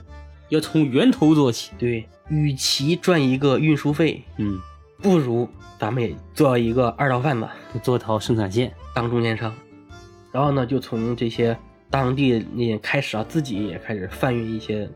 [0.50, 4.60] 要从源头做起，对，与其赚一个运输费，嗯，
[4.98, 7.48] 不如咱们也做一个二道贩子，
[7.84, 9.54] 做条生产线，当中间商。
[10.32, 11.56] 然后呢，就从这些
[11.92, 14.90] 当地那开始啊，自己也开始贩运一些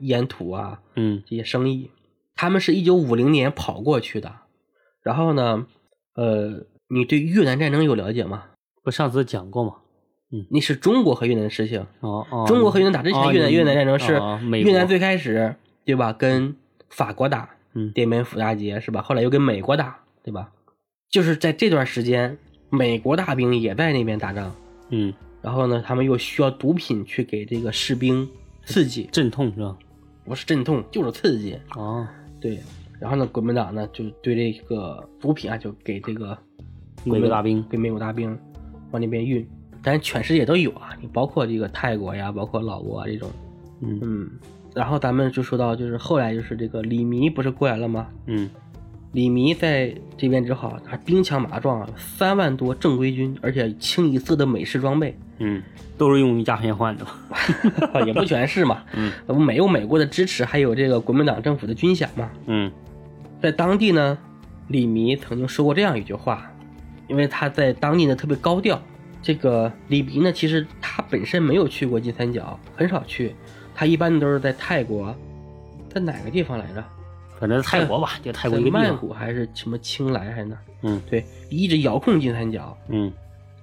[0.00, 1.88] 烟土啊嗯这些生意。
[2.38, 4.32] 他们是一九五零年跑过去的。
[5.02, 5.66] 然后呢，
[6.14, 8.44] 呃，你对越南战争有了解吗？
[8.84, 9.74] 不上次讲过吗？
[10.50, 11.84] 那是中国和越南的事情。
[11.98, 16.12] 哦哦，中国和越南打之前，哦越南越南战争是哦越南最开始对吧？
[16.12, 16.54] 跟
[16.88, 19.02] 法国打，嗯滇缅府大捷是吧？
[19.02, 20.52] 后来又跟美国打，对吧？
[21.10, 22.38] 就是在这段时间，
[22.70, 24.54] 美国大兵也在那边打仗，
[24.90, 28.28] 嗯，然后呢，他们又需要毒品去给这个士兵
[28.64, 29.76] 刺激，镇痛是吧？
[30.24, 32.06] 不是镇痛就是刺激，哦，
[32.40, 32.58] 对。
[33.00, 36.36] 然后呢，国民党呢就对这个毒品啊，就给这个
[37.04, 38.36] 美国大兵给美国大兵
[38.90, 39.48] 往那边运。
[39.82, 43.30] 但是全世界都有啊，你包括这个泰国呀，包括老挝啊这种，
[43.80, 44.30] 嗯嗯。
[44.74, 48.08] 然后咱们就说到，就是后来就是这个李弥不是过来了吗？
[48.26, 48.50] 嗯
[49.12, 55.62] 李弥在这边之后，他兵强马壮啊，三万多正规军，而且清一色的美式装备，嗯，
[55.96, 58.00] 都是用鸦片换的吧？
[58.04, 58.82] 也不全是嘛。
[58.94, 62.30] 嗯不没有美国的支持，还有这个国民党政府的军饷嘛。
[62.46, 62.70] 嗯
[63.40, 64.18] 在当地呢，
[64.66, 66.50] 李弥曾经说过这样一句话，
[67.06, 68.80] 因为他在当地呢特别高调。
[69.20, 73.34] 这个李弥呢，其实他本身没有去过金三角，很少去，
[73.74, 75.14] 他一般都是在泰国，
[75.88, 76.84] 在哪个地方来着？
[77.38, 78.96] 反正泰国吧，就泰国曼。
[78.96, 80.62] 谷还是什么青莱还是哪儿？
[80.82, 82.76] 嗯对，一直遥控金三角。
[82.88, 83.12] 嗯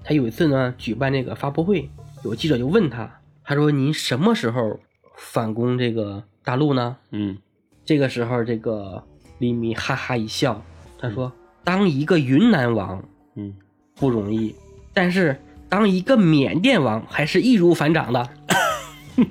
[0.03, 1.89] 他有一次呢举办这个发布会，
[2.23, 4.79] 有记者就问他，他说：“您什么时候
[5.17, 7.38] 反攻这个大陆呢嗯？”
[7.83, 9.03] 这个时候，这个
[9.39, 10.63] 李米哈哈一笑，
[10.99, 11.31] 他说
[11.63, 13.03] ：“当一个云南王
[13.35, 13.53] 嗯，
[13.95, 14.55] 不容易，
[14.93, 15.35] 但是
[15.67, 18.29] 当一个缅甸王还是易如反掌的。”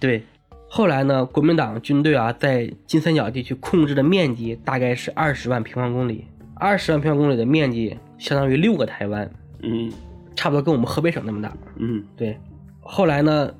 [0.00, 0.24] 对，
[0.72, 9.28] 后来呢，国民党军队啊，在金三角地区控制的面积大概是二十万平方公里，二十万平方公里的面积相当于六个台湾，
[9.64, 9.90] 嗯
[10.36, 11.52] 差不多跟我们河北省那么大。
[11.76, 12.38] 嗯对，
[12.78, 13.52] 后来呢，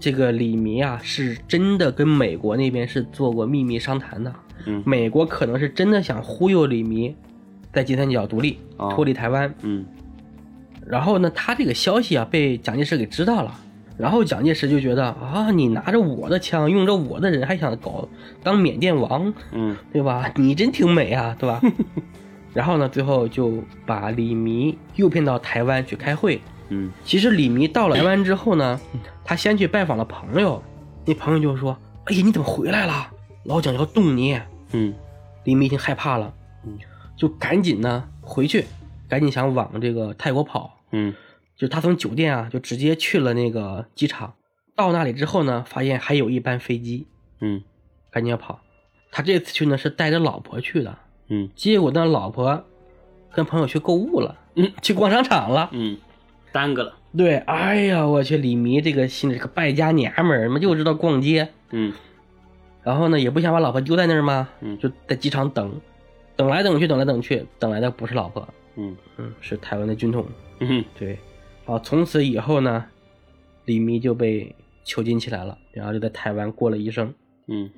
[0.00, 4.34] 这个李弥啊，是真的跟美国那边是做过秘密商谈的。
[4.64, 7.14] 嗯美国可能是真的想忽悠李弥
[7.74, 9.54] 在金三角独立，哦脱离台湾。
[9.60, 9.84] 嗯
[10.86, 13.54] 然后呢，他这个消息啊被蒋介石给知道了，
[13.96, 18.08] 然后蒋介石就觉得啊，你拿着我的枪，用着我的人，还想搞
[18.42, 20.32] 当缅甸王，嗯对吧？
[20.36, 21.60] 你真挺美啊，对吧？
[22.52, 26.40] 然后呢，最后就把李弥诱骗到台湾去开会。
[26.70, 28.80] 嗯其实李弥到了台湾之后呢，
[29.24, 30.62] 他先去拜访了朋友，
[31.04, 31.76] 那朋友就说
[32.06, 33.08] ：“哎呀，你怎么回来了？
[33.44, 34.40] 老蒋要动你。
[34.72, 34.94] 嗯”
[35.44, 36.32] 李弥已经害怕了，
[36.66, 36.78] 嗯
[37.16, 38.64] 就赶紧呢回去，
[39.08, 40.78] 赶紧想往这个泰国跑。
[40.92, 41.14] 嗯
[41.56, 44.34] 就他从酒店啊，就直接去了那个机场。
[44.76, 47.06] 到那里之后呢，发现还有一班飞机，
[47.40, 47.62] 嗯
[48.10, 48.60] 赶紧要跑。
[49.12, 52.64] 他这次去呢是带着老婆去的，嗯结果呢老婆
[53.32, 55.70] 跟朋友去购物了，嗯，去逛商场了。
[55.72, 55.96] 嗯，
[56.50, 56.94] 耽搁了。
[57.16, 61.92] 对，哎呀，我去，李迷这个心里是个败家娘们儿，嘛就知道逛街，嗯
[62.82, 65.80] 然后呢也不想把老婆丢在那儿嘛，嗯就在机场等，
[66.34, 70.26] 等来等去，等来等去，等来的不是老婆，嗯嗯，是台湾的军统。
[70.58, 71.16] 嗯对，
[71.64, 72.86] 好，从此以后呢，
[73.64, 77.14] 李弥就被囚禁起来了，然后就在台湾过了一生。
[77.46, 77.70] 嗯，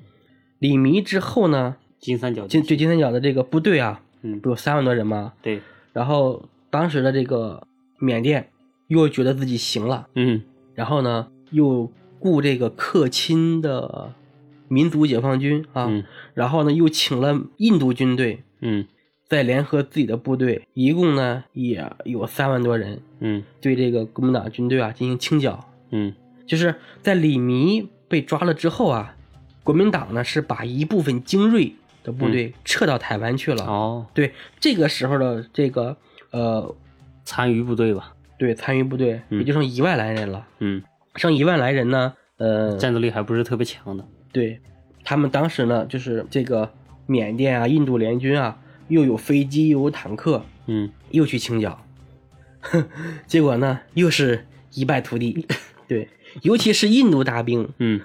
[0.59, 4.41] 李弥之后呢，金三角金对金三角的这个部队啊，嗯。
[4.41, 5.33] 不有三万多人吗？
[5.41, 5.61] 对，
[5.93, 7.65] 然后当时的这个
[7.97, 8.49] 缅甸
[8.87, 10.41] 又觉得自己行了，嗯。
[10.75, 14.13] 然后呢又雇这个克钦的
[14.67, 16.03] 民族解放军啊，嗯。
[16.33, 18.85] 然后呢又请了印度军队，嗯
[19.27, 25.59] 再联合自己的部队，一共呢也有三万多人，嗯对这个国民党军队啊进行清剿。
[25.91, 26.13] 嗯
[26.45, 29.15] 就是在李弥被抓了之后啊，
[29.63, 33.65] 国民党呢是把一部分精锐的部队撤到台湾去了。
[33.65, 35.97] 哦，对，这个时候的这个
[36.31, 36.73] 呃，
[37.25, 38.13] 残余部队吧。
[38.37, 40.47] 对残余部队嗯也就剩一万来人了。
[40.59, 40.81] 嗯，
[41.15, 44.05] 剩一万来人呢，呃，战斗力还不是特别强的。
[44.31, 44.61] 对
[45.03, 46.71] 他们当时呢，就是这个
[47.07, 51.85] 缅甸啊、印度联军啊，又有飞机又有坦克，嗯又去清剿，
[53.27, 55.45] 结果呢又是一败涂地。
[55.87, 56.09] 对，
[56.41, 58.01] 尤其是印度大兵，嗯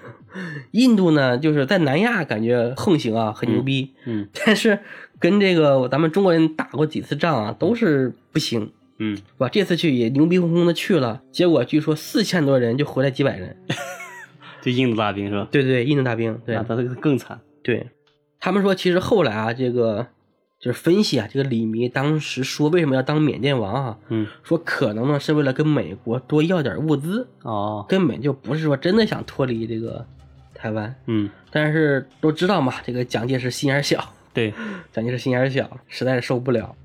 [0.70, 4.78] 印度呢就是在南亚感觉横行啊，很牛逼，嗯但是
[5.18, 8.70] 跟这个咱们中国人打过几次仗啊，都是不行。
[8.98, 9.48] 嗯，哇？
[9.48, 13.56] 这次去也牛逼哄哄的去了，结果据说四千多人就回来几百人。
[14.62, 15.48] 就印度大兵是吧？
[15.50, 17.40] 对对，印度大兵，对那他这个更惨。
[17.64, 17.88] 对，
[18.38, 20.06] 他们说其实后来啊，这个
[20.62, 30.06] 就是分析啊，这个李弥当时说为什么要当缅甸王啊，嗯说可能呢是为了跟美国多要点物资，哦，根本就不是说真的想脱离这个
[30.54, 30.94] 台湾。
[31.06, 34.54] 嗯但是都知道嘛，这个蒋介石心眼小，对，
[34.92, 36.76] 蒋介石心眼小，实在是受不了。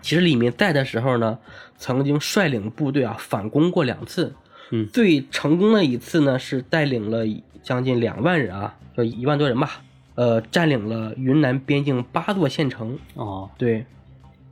[0.00, 1.38] 其实李弥在的时候呢，
[1.76, 4.34] 曾经率领部队啊反攻过两次，
[4.70, 7.26] 嗯最成功的一次呢是带领了
[7.62, 9.82] 将近两万人啊，就一万多人吧，
[10.16, 12.98] 呃，占领了云南边境八座县城。
[13.14, 13.84] 哦，对，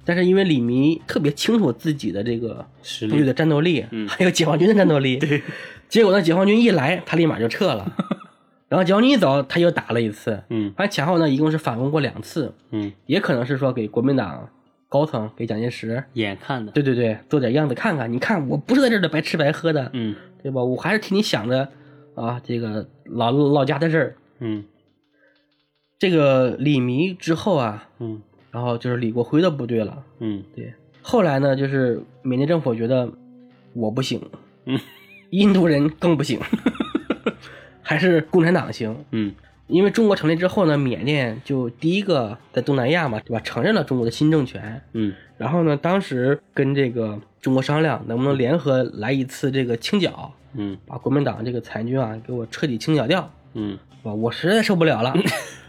[0.05, 2.65] 但是因为李弥特别清楚自己的这个
[3.09, 5.43] 部队的战斗力，嗯还有解放军的战斗力， 对，
[5.89, 7.93] 结果呢，解放军一来，他立马就撤了，
[8.69, 14.49] 然后解放军一走，他又打了一次，嗯反正前后呢一共是反攻过两次，嗯，也可能是说给国民党
[14.89, 16.71] 高层给蒋介石，眼看的。
[16.73, 20.63] 对对对，做点样子看看，你看我不是在这儿的白吃白喝的，嗯对吧？
[20.63, 21.67] 我还是替你想着
[22.15, 24.17] 啊，这个老老家的事儿。
[24.41, 24.63] 嗯
[26.05, 30.05] 这个李弥之后啊，嗯然后就是李国辉的部队了。
[30.21, 33.11] 嗯对，后来呢，就是缅甸政府觉得
[33.73, 34.21] 我不行，
[34.67, 34.79] 嗯
[35.31, 36.39] 印度人更不行，
[37.81, 38.95] 还是共产党行。
[39.13, 39.35] 嗯
[39.67, 43.41] 因为中国成立之后呢，缅甸就第一个在东南亚嘛，对吧？
[43.41, 44.83] 承认了中国的新政权。
[44.93, 53.79] 嗯然后呢，当时跟这个中国商量，能不能联合来一次这个清剿，嗯把国民党这个残军啊给我彻底清剿掉，嗯？
[54.03, 55.15] 我实在受不了了。
[55.17, 55.23] 嗯，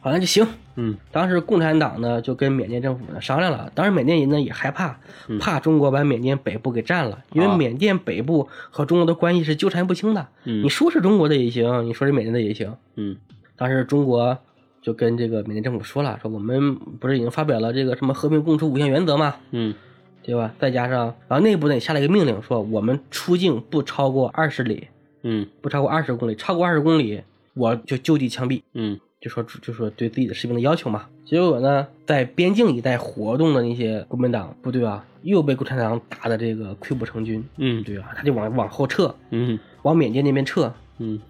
[0.00, 0.46] 好，像就行。
[0.76, 4.98] 嗯当时共产党呢就跟缅甸政府呢商量了，当时缅甸人呢也害怕，
[5.28, 10.26] 嗯怕中国把缅甸北部给占了，因为啊缅甸北部和中国的关系是纠缠不清的。
[10.44, 12.74] 嗯你说是中国的也行，你说是缅甸的也行。
[12.96, 13.16] 嗯
[13.56, 14.38] 当时中国
[14.80, 19.36] 就跟这个缅甸政府说了，说我们不是已经发表了这个什么和平共处五项原则吗？
[19.50, 19.74] 嗯
[20.22, 20.54] 对吧？
[20.58, 24.86] 再加上，然后内部呢也下了一个命令，说我们出境不超过二十里，
[25.22, 27.22] 嗯不超过二十公里，超过二十公里
[27.54, 28.62] 我就就地枪毙。
[28.72, 31.06] 嗯就说就说对自己的士兵的要求嘛。
[31.24, 40.72] 结果呢，在边境一带活动的那些国民党部队啊，又被共产党打的这个溃不成军，嗯对啊，他就往往后撤，嗯往缅甸那边撤。
[40.98, 41.20] 嗯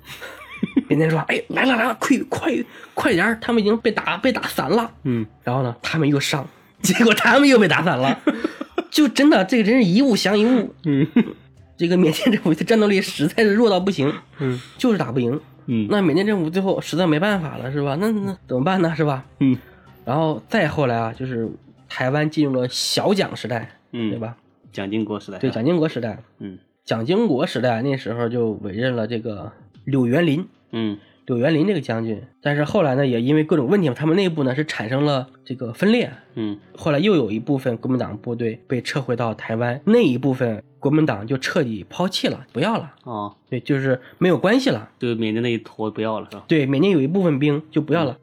[0.88, 2.52] 缅甸说：“哎，来了来了，快快
[2.92, 4.92] 快点，他们已经被打被打散了。
[5.04, 6.46] 嗯”然后呢，他们又上，
[6.82, 8.20] 结果他们又被打散了。
[8.90, 10.74] 就真的这个真是一物降一物。
[10.84, 11.06] 嗯
[11.78, 15.40] 这个缅甸政府的战斗力实在是弱到不行，嗯就是打不赢。
[15.72, 17.96] 嗯那缅甸政府最后实在没办法了，是吧？
[18.00, 18.92] 那那怎么办呢？
[18.96, 19.24] 是吧？
[19.38, 19.56] 嗯
[20.04, 21.48] 然后再后来啊，就是
[21.88, 24.36] 台湾进入了小蒋时代，嗯对吧？
[24.72, 29.52] 蒋经国时代对，蒋经国时代，嗯蒋经国时代那时候就委任了这个
[29.84, 32.20] 柳元林，嗯柳元林这个将军。
[32.42, 36.10] 但是后来呢，也因为各种问题嘛，他们内部呢是产生了这个分裂。
[36.34, 42.92] 嗯后来又有一部分国民党部队被撤回到台湾，那一部分国民党就彻底抛弃了，不要了。
[43.04, 44.88] 哦，对，就是没有关系了。
[44.98, 46.44] 对缅甸那一坨不要了是吧？
[46.48, 48.16] 对，缅甸有一部分兵就不要了。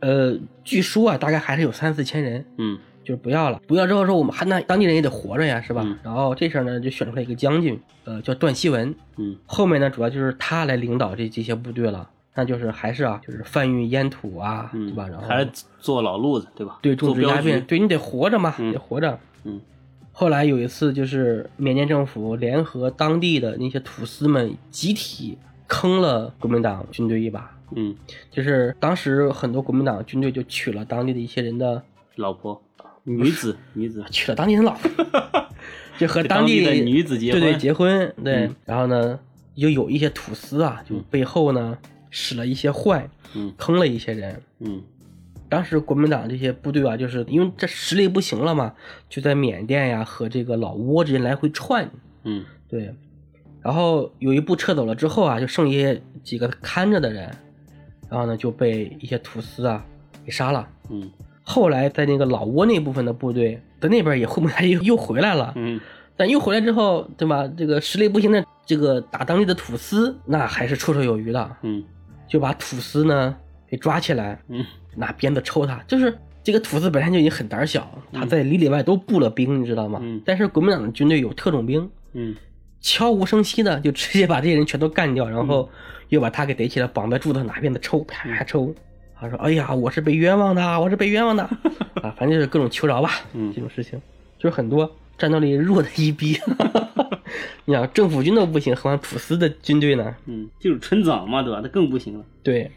[0.00, 0.34] 呃，
[0.64, 2.46] 据说啊，大概还是有三四千人。
[2.56, 5.82] 嗯就是不要了，不要之后说我们还那当地人也得活着呀，是吧？
[5.84, 8.94] 嗯然后这事儿呢就选出来一个将军，呃，叫段希文。
[9.18, 15.06] 嗯后面呢主要就是他来领导这这些部队了，那就是还是啊，就是贩运烟土啊，嗯，对吧？
[15.06, 16.78] 然后还是做老路子对吧？
[16.80, 19.18] 对种植鸦片，对你得活着嘛，嗯得活着。
[19.44, 19.60] 嗯
[20.16, 25.36] 后来有一次，就是缅甸政府联合当地的那些土司们，集体
[25.66, 27.50] 坑了国民党军队一把。
[27.74, 27.96] 嗯，
[28.30, 31.82] 就是当时很多国民党军队就娶了当地的一些人的
[32.14, 32.62] 老婆。
[33.02, 34.04] 女子女子。
[34.12, 34.88] 娶 了当地人老婆，
[35.98, 37.40] 就和当地的女子结婚。
[37.40, 38.14] 对对结婚。
[38.22, 38.56] 对，嗯。
[38.64, 39.18] 然后呢，
[39.56, 41.76] 又有一些土司啊，就背后呢
[42.08, 43.52] 使了一些坏，嗯。
[43.58, 44.40] 坑了一些人。
[44.60, 44.80] 嗯
[45.54, 48.74] 当时国民党这些部队啊，就是因为这实力不行了嘛，
[49.08, 51.88] 就在缅甸呀和这个老挝之间来回窜，
[52.24, 52.44] 嗯。
[52.68, 52.92] 对。
[53.62, 57.30] 然后有一部撤走了之后啊，就剩一些几个看着的人，
[58.10, 59.86] 然后呢就被一些土司啊
[60.24, 60.68] 给杀了。
[60.90, 61.08] 嗯。
[61.44, 65.80] 后来在那个老挝那部分的部队在那边也混不下去又回来了，嗯。
[66.16, 67.48] 但又回来之后，对吧？
[67.56, 71.84] 这个实力不行的这个打当地的土司，那还是绰绰有余的，嗯。
[72.26, 73.36] 就把土司呢
[73.68, 74.64] 给抓起来，嗯
[74.96, 75.76] 拿鞭子抽他。
[75.86, 80.00] 就是这个土司本身就已经很胆小，他在里里外都布了兵，你知道吗？
[80.02, 82.34] 嗯但是国民党的军队有特种兵，嗯
[82.80, 85.68] 悄无声息的就直接把这些人全都干掉，然后
[86.10, 88.74] 又把他给逮起来，绑在柱子上拿鞭子抽，啪啪抽。
[89.18, 91.42] 他说：“哎呀，我是被冤枉的，我是被冤枉的
[92.02, 92.12] 啊！
[92.18, 93.98] 反正就是各种求饶吧，嗯这种事情
[94.38, 96.36] 就是很多战斗力弱的一逼。
[97.64, 100.14] 你想，政府军都不行，何况土司的军队呢？
[100.26, 101.60] 嗯，就是村长嘛对吧？
[101.62, 102.24] 那更不行了。
[102.42, 102.70] 对，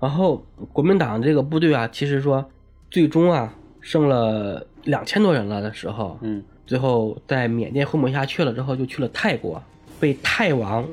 [0.00, 2.44] 然后国民党这个部队啊，其实说
[2.90, 9.62] 最终啊剩了两千多人了的时候，嗯最后在缅甸混不下去了之后，就去了泰国，
[9.98, 10.86] 被泰王，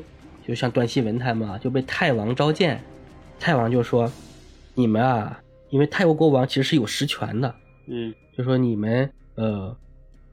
[0.45, 2.81] 就像段希文他们啊，就被泰王召见。
[3.39, 4.11] 泰王就说
[4.73, 5.39] ：“你们啊，
[5.69, 7.53] 因为泰国国王其实是有实权的，
[7.87, 9.77] 嗯就说你们呃，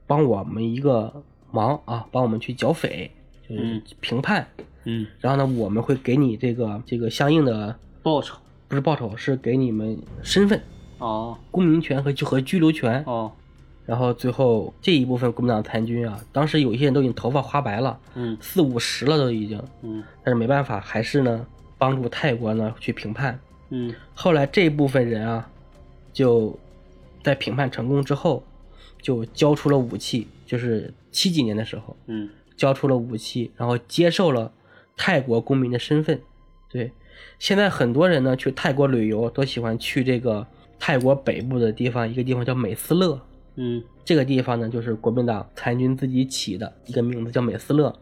[0.07, 3.11] 帮我们一个忙啊，帮我们去剿匪，
[3.47, 4.47] 就是嗯评判。
[4.85, 8.35] 嗯，然后呢，我们会给你这个这个相应的，报酬
[8.67, 10.61] 不是报酬，是给你们身份、
[10.97, 13.03] 哦公民权和就和居留权。
[13.05, 13.31] 哦
[13.85, 21.45] 然后最后这一部分国民党残军啊，当时有一些人都已经头发花白了，嗯四五十了都已经，嗯但是没办法，还是呢
[21.77, 23.39] 帮助泰国呢去评判。
[23.69, 25.47] 嗯后来这部分人啊，
[26.11, 26.57] 就
[27.23, 28.43] 在评判成功之后，
[28.99, 34.51] 就交出了武器，就是七几年的时候嗯交出了武器，然后接受了
[34.97, 36.19] 泰国公民的身份。
[37.37, 40.45] 对，现在很多人呢去泰国旅游都喜欢去这个
[40.79, 43.19] 泰国北部的地方，一个地方叫美斯乐。
[43.57, 47.93] 嗯这个地方呢，就是国民党残军自己起的一个名字，叫美斯乐。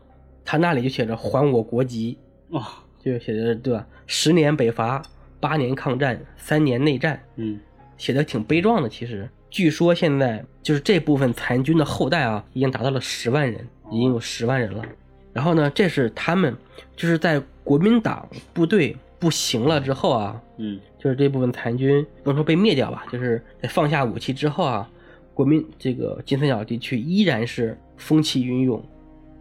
[0.44, 2.18] 他那里就写着“还我国籍
[2.50, 2.62] 哦”，
[3.00, 3.88] 就写着对吧？
[4.06, 5.02] 十年北伐，
[5.40, 7.60] 八年抗战，三年内战，嗯
[7.98, 8.90] 写的挺悲壮的。
[8.90, 14.84] 其实，据说现在就是这部分残军的后代啊，已经达到了十万人，已经有十万人了。
[15.32, 16.54] 然后呢，这是他们
[16.98, 24.90] 就是在国民党部队不行了之后啊，嗯就是这部分残军不能说被灭掉吧，就是在放下武器之后啊，
[25.34, 28.84] 国民这个金三角地区依然是风起云涌，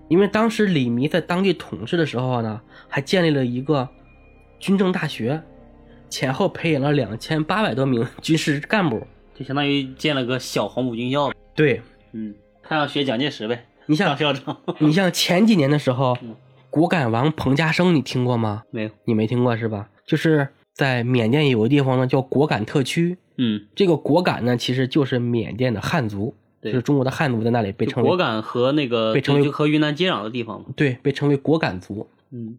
[0.07, 3.89] 因为当时李弥在当地统治的时候呢，还建立了一个
[4.61, 5.43] 军政大学，
[6.09, 9.05] 前后培养了两千八百多名军事干部。
[9.35, 11.33] 就相当于建了个小黄埔军校。
[11.57, 14.57] 对嗯，他要学蒋介石呗，你像当校长。
[14.79, 16.37] 你像前几年的时候嗯，
[16.73, 18.63] 果敢王彭家声，你听过吗？
[18.71, 18.91] 没有。
[19.05, 19.91] 你没听过是吧？
[20.07, 23.19] 就是在缅甸有个地方呢，叫果敢特区。
[23.37, 30.69] 嗯，这个果敢呢，其实就是缅甸的汉族，就是中国的汉族在那里被称为果敢和那个被称为和云南接壤的地方嘛。
[30.75, 32.09] 对，被称为果敢族。
[32.31, 32.57] 嗯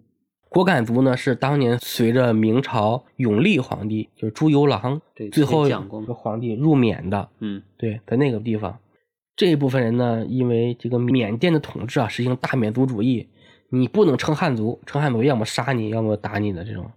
[0.49, 7.27] 果敢族呢，是当年随着明朝永历皇帝，就是朱由榔，对最后讲过一个皇帝入缅的。
[7.39, 8.77] 嗯对，在那个地方，
[9.35, 13.27] 这一部分人呢，因为这个缅甸的统治啊，实行大缅族主义，
[13.75, 16.91] 你不能称汉族，称汉族要么杀你，要么打你的这种，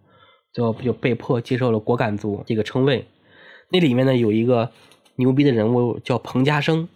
[0.52, 3.06] 最后就被迫接受了果敢族这个称谓。
[3.70, 4.70] 那里面呢有一个
[5.14, 6.86] 牛逼的人物叫彭家声，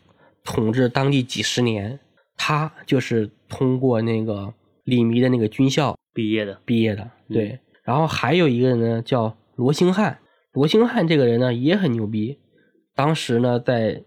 [0.45, 1.99] 统治当地几十年，
[2.37, 4.53] 他就是通过那个
[4.85, 6.61] 李弥的那个军校毕业的。
[6.67, 7.59] 毕业的，对。
[7.83, 10.19] 然后还有一个人呢，叫罗兴汉。
[10.53, 12.39] 罗兴汉这个人呢也很牛逼，
[12.95, 14.03] 当时呢在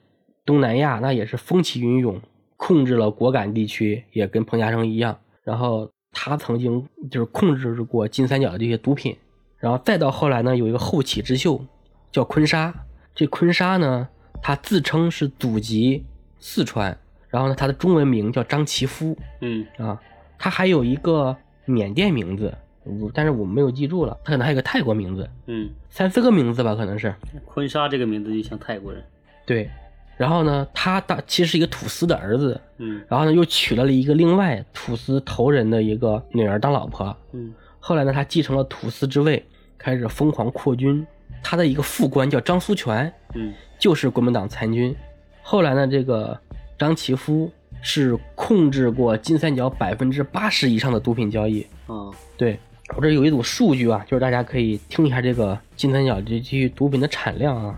[0.45, 2.21] 东南亚那也是风起云涌，
[2.57, 5.17] 控制了果敢地区，也跟彭家声一样。
[5.43, 9.15] 然后他曾经就是控制过金三角的这些毒品，
[9.57, 11.63] 然后再到后来呢，有一个后起之秀
[12.11, 12.73] 叫坤沙。
[13.15, 14.07] 这坤沙呢，
[14.41, 16.03] 他自称是祖籍
[16.39, 16.97] 四川，
[17.29, 19.15] 然后呢，他的中文名叫张其夫。
[19.41, 20.01] 嗯啊，
[20.39, 21.35] 他还有一个
[21.65, 22.51] 缅甸名字，
[22.83, 27.13] 我但是我没有记住了，他可能还有个泰国名字，嗯，三四个名字吧，可能是。
[27.45, 29.03] 坤沙这个名字就像泰国人。
[29.45, 29.69] 对，
[30.17, 37.15] 然后呢，他当其实是一个土司的儿子，嗯然后呢又娶了一个另外土司头人的一个女儿当老婆。
[37.31, 39.45] 嗯后来呢，他继承了土司之位，
[39.77, 41.05] 开始疯狂扩军。
[41.41, 44.95] 他的一个副官叫张苏全，嗯就是国民党参军。
[45.41, 46.39] 后来呢，这个
[46.77, 47.51] 张其夫
[47.81, 51.61] 是控制过金三角百分之八十以上的毒品交易。
[51.87, 52.07] 啊
[52.37, 52.57] 对
[52.95, 57.77] 我这有一组数据啊，就是大家可以听一下这个金三角地区毒品的产量啊，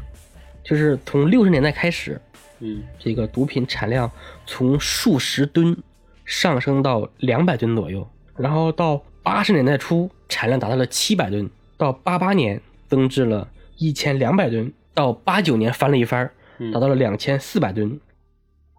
[0.66, 2.20] 就是从六十年代开始，
[2.59, 4.11] 嗯这个毒品产量
[4.47, 5.78] 从数十吨
[6.26, 8.05] 上升到两百吨左右，
[8.36, 11.47] 然后到八十年代初产量达到了七百吨，
[11.78, 13.47] 到八八年增至了
[13.78, 17.99] 一千两百吨，到八九年翻了一番，嗯达到了两千四百吨，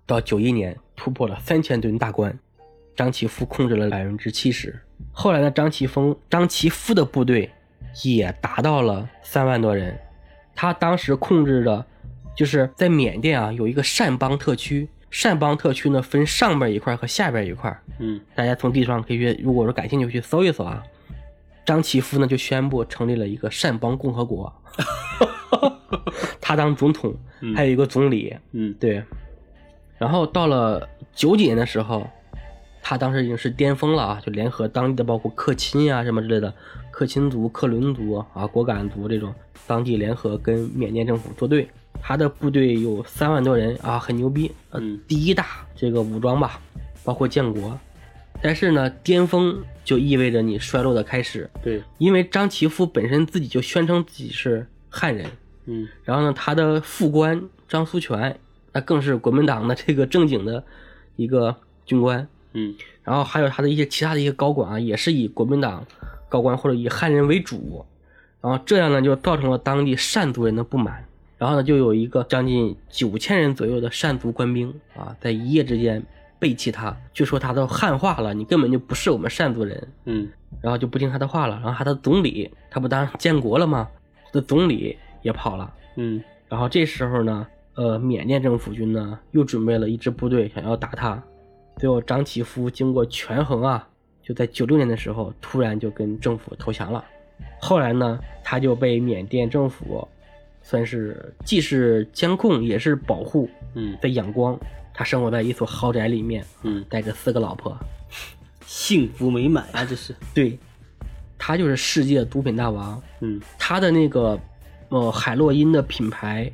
[0.04, 2.36] 到九一年突破了三千吨大关，
[2.96, 4.76] 张其夫控制了百分之七十。
[5.12, 7.50] 后来呢，张其峰、张其夫的部队
[8.02, 9.96] 也达到了三万多人。
[10.56, 11.86] 他当时控制的，
[12.34, 20.82] 就是在缅甸啊有一个善邦特区，善邦特区呢分上边一块和下边一块，嗯大家从地图上可以去，如果说感兴趣去搜一搜啊。
[21.66, 24.52] 张其夫呢就宣布成立了一个善邦共和国，
[26.40, 27.12] 他当总统，
[27.56, 29.02] 还有一个总理，嗯对。
[29.98, 32.08] 然后到了九几年的时候，
[32.88, 36.54] 他当时已经是巅峰了啊，就联合当地的包括克钦啊、什么之类的，
[36.92, 39.34] 克钦族、克伦族啊、果敢族这种
[39.66, 41.68] 当地联合跟缅甸政府作对。
[42.00, 45.00] 他的部队有三万多人啊，很牛逼，呃嗯。
[45.08, 46.60] 第一大这个武装吧，
[47.02, 47.76] 包括建国。
[48.40, 51.82] 但是呢，巅峰就意味着你衰落的开始，对。
[51.98, 55.26] 因为张其夫本身自己就宣称自己是汉人，
[55.64, 55.88] 嗯。
[56.04, 58.38] 然后呢，他的副官张苏全，
[58.72, 60.62] 那更是国民党的这个正经的
[61.16, 62.74] 一个军官，嗯。
[63.04, 65.86] 然后还有他的一些其他的一些高管啊，也是以国民党
[66.28, 67.84] 高官或者以汉人为主，
[68.40, 71.04] 然后这样呢，就造成了当地善族人的不满，
[71.38, 76.02] 然后呢，就有一个将近九千人左右的善族官兵啊，在一夜之间
[76.38, 80.28] 背弃他，就说他都汉化了，你根本就不是我们善族人，嗯。
[80.62, 83.88] 然后就不听他的话了，然后他的总理，他不当建国了吗？
[84.24, 85.70] 他的总理也跑了。
[85.96, 86.22] 嗯。
[86.48, 91.22] 然后这时候呢，呃，缅甸政府军呢又准备了一支部队想要打他，
[91.76, 93.86] 最后张启夫经过权衡啊，
[94.22, 97.04] 就在九六年的时候突然就跟政府投降了。
[97.60, 100.06] 后来呢，他就被缅甸政府
[100.62, 104.58] 算是既是监控也是保护，嗯在仰光，
[104.94, 107.76] 他生活在一所豪宅里面，嗯，带着四个老婆，
[108.64, 110.14] 幸福美满啊，这是。
[110.32, 110.58] 对，
[111.36, 113.00] 他就是世界毒品大王。
[113.20, 114.38] 嗯他的那个
[114.88, 116.50] 呃海洛因的品牌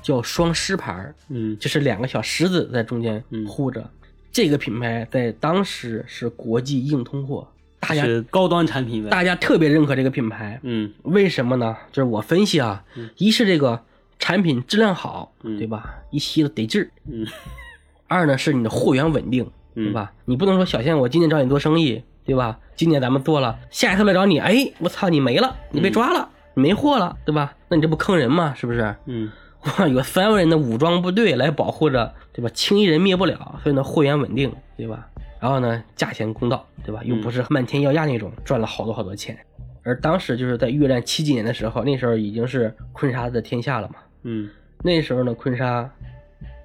[0.00, 3.86] 叫双狮牌儿，嗯就是两个小狮子在中间嗯护着。
[4.32, 7.46] 这个品牌在当时是国际硬通货，
[7.80, 9.06] 大家是高端产品。
[9.08, 11.76] 大家特别认可这个品牌，嗯为什么呢？
[11.92, 12.82] 就是我分析啊，
[13.18, 13.84] 一是这个
[14.18, 15.96] 产品质量好，嗯对吧？
[16.10, 16.90] 一吸了得劲儿。
[17.10, 17.26] 嗯
[18.08, 20.12] 二呢是你的货源稳定，对吧？
[20.24, 22.58] 你不能说小仙我今年找你做生意，对吧？
[22.74, 27.54] 今年咱们做了，下一次来找你，哎，我操，你没了，你被抓了，你没货了，对吧？
[27.68, 28.54] 那你这不坑人吗？
[28.54, 28.94] 是不是？
[29.06, 29.32] 嗯哇，
[29.92, 32.50] 有三万人的武装部队来保护着，对吧？
[32.52, 35.08] 轻易人灭不了，所以呢，货源稳定，对吧？
[35.40, 37.00] 然后呢，价钱公道，对吧？
[37.04, 39.38] 又不是漫天要价那种，赚了好多好多钱。
[39.84, 43.96] 而当时就是在越战七几年的时候，那时候已经是坤沙的天下了嘛。
[44.24, 44.48] 嗯
[44.84, 45.88] 那时候呢，坤沙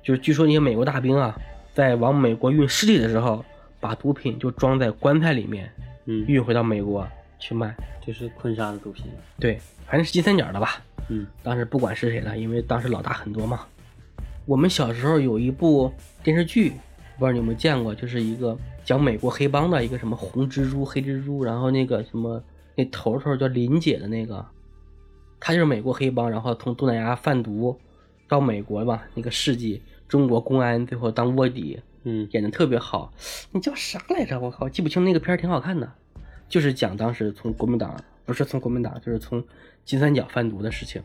[0.04, 1.36] 就是据说那些美国大兵啊，
[1.74, 3.43] 在往美国运尸体的时候，
[3.80, 5.72] 把毒品就装在棺材里面，
[6.06, 7.08] 嗯，运回到美国
[7.39, 7.76] 去卖。
[8.06, 9.06] 就是坤沙的毒品。
[9.39, 10.84] 对，反正是金三角的吧。
[11.10, 13.66] 嗯当时不管是谁了，因为当时老大很多嘛。
[14.46, 15.92] 我们小时候有一部
[16.24, 16.70] 电视剧，
[17.18, 22.42] 不知道你有没有见过，就是一个讲美国黑帮的一个什么红蜘蛛、黑蜘蛛，然后那个什么
[22.76, 24.46] 那头头叫林姐的那个，
[25.40, 27.78] 他就是美国黑帮，然后从东南亚贩毒
[28.28, 33.12] 到美国吧，那个事迹，中国公安最后当卧底，嗯演的特别好。
[33.52, 34.40] 那叫啥来着？
[34.40, 35.90] 我靠，记不清那个片儿挺好看的，
[36.48, 39.44] 就是讲当时从国民党不是从国民党，就是从
[39.88, 41.02] 金三角贩毒的事情。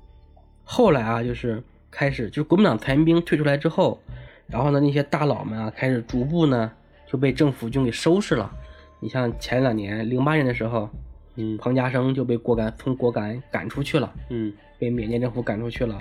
[0.65, 4.03] 后来啊，就是开始就是国民党残兵退出来之后，
[4.49, 6.73] 然后呢，那些大佬们啊开始逐步呢
[7.07, 8.51] 就被政府军给收拾了。
[8.99, 10.91] 你像前两年零八年的时候，
[11.37, 14.13] 嗯彭家声就被果敢从果敢赶出去了。
[14.31, 16.01] 嗯被缅甸政府赶出去了。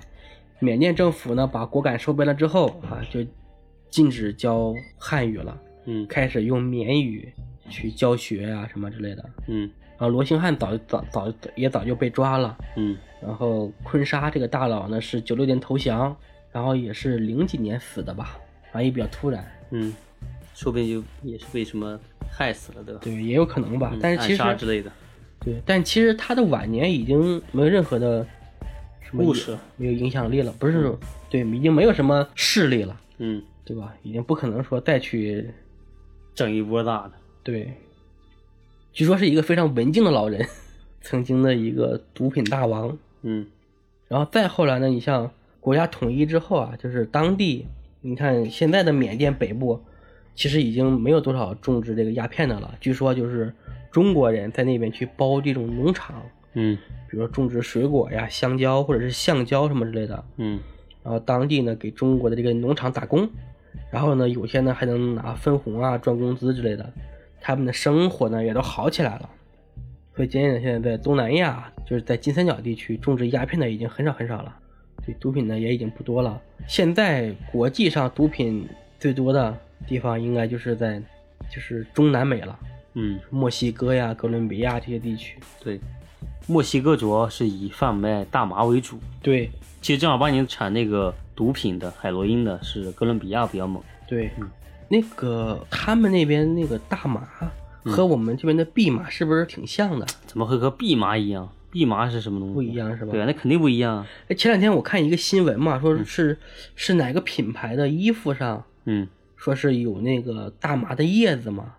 [0.57, 3.23] 缅甸政府呢，把果敢收编了之后啊，就
[3.91, 5.55] 禁止教汉语了，
[5.85, 7.31] 嗯开始用缅语
[7.69, 9.29] 去教学啊什么之类的。
[9.47, 9.69] 嗯
[10.01, 12.57] 然后罗兴汉早早早也早就被抓了。
[12.75, 16.17] 嗯然后坤沙这个大佬呢是九六年投降，
[16.51, 18.35] 然后也是零几年死的吧，
[18.71, 19.45] 反正也比较突然。
[19.69, 19.93] 嗯，
[20.55, 21.99] 说不定就也是被什么
[22.31, 23.01] 害死了，对吧？
[23.03, 23.91] 对，也有可能吧。
[23.93, 24.91] 嗯但是其实之类的。
[25.39, 28.25] 对，但其实他的晚年已经没有任何的
[29.01, 30.91] 什么故事没有影响力了，不是
[31.29, 32.99] 对，已经没有什么势力了。
[33.19, 33.93] 嗯，对吧？
[34.01, 35.47] 已经不可能说再去
[36.33, 37.11] 整一波大的。
[37.43, 37.71] 对。
[38.93, 40.45] 据说是一个非常文静的老人，
[41.01, 42.97] 曾经的一个毒品大王。
[43.21, 43.45] 嗯
[44.07, 45.31] 然后再后来呢，你像
[45.61, 47.65] 国家统一之后啊，就是当地，
[48.01, 49.79] 你看现在的缅甸北部，
[50.35, 52.75] 其实已经没有多少种植这个鸦片的了。
[52.81, 53.53] 据说就是
[53.89, 56.21] 中国人在那边去包这种农场，
[56.53, 56.77] 嗯
[57.09, 60.25] 比如说种植水果呀、香蕉或者是橡胶什么之类的。
[60.35, 60.59] 嗯
[61.03, 63.29] 然后当地呢给中国的这个农场打工，
[63.89, 66.91] 然后呢有些呢还能拿分红啊赚工资之类的，
[67.41, 69.29] 他们的生活呢也都好起来了。
[70.15, 74.55] 所以渐渐的现在在东南亚，就是在金三角地区种植鸦片的已经很少很少了，
[75.05, 76.39] 对毒品呢也已经不多了。
[76.67, 78.67] 现在国际上毒品
[78.99, 81.01] 最多的地方应该就是在
[81.49, 82.59] 就是中南美了，
[82.93, 85.37] 嗯，墨西哥呀、哥伦比亚这些地区。
[85.59, 85.79] 对。
[86.47, 93.81] 墨西哥主要是以贩卖大麻为主，对其实正儿八经产那个毒品的海洛因的是哥伦比亚比较猛。
[94.07, 94.29] 对，
[94.91, 97.25] 那个他们那边那个大麻
[97.85, 100.05] 和我们这边的蓖麻是不是挺像的？
[100.27, 101.49] 怎么会和蓖麻一样？
[101.71, 102.53] 蓖麻是什么东西？
[102.53, 104.07] 不一样是吧对啊，那肯定不一样啊。
[104.27, 106.37] 哎，前两天我看一个新闻嘛，说是、
[106.75, 111.75] 是哪个品牌的衣服上嗯，说是有那个大麻的叶子嘛，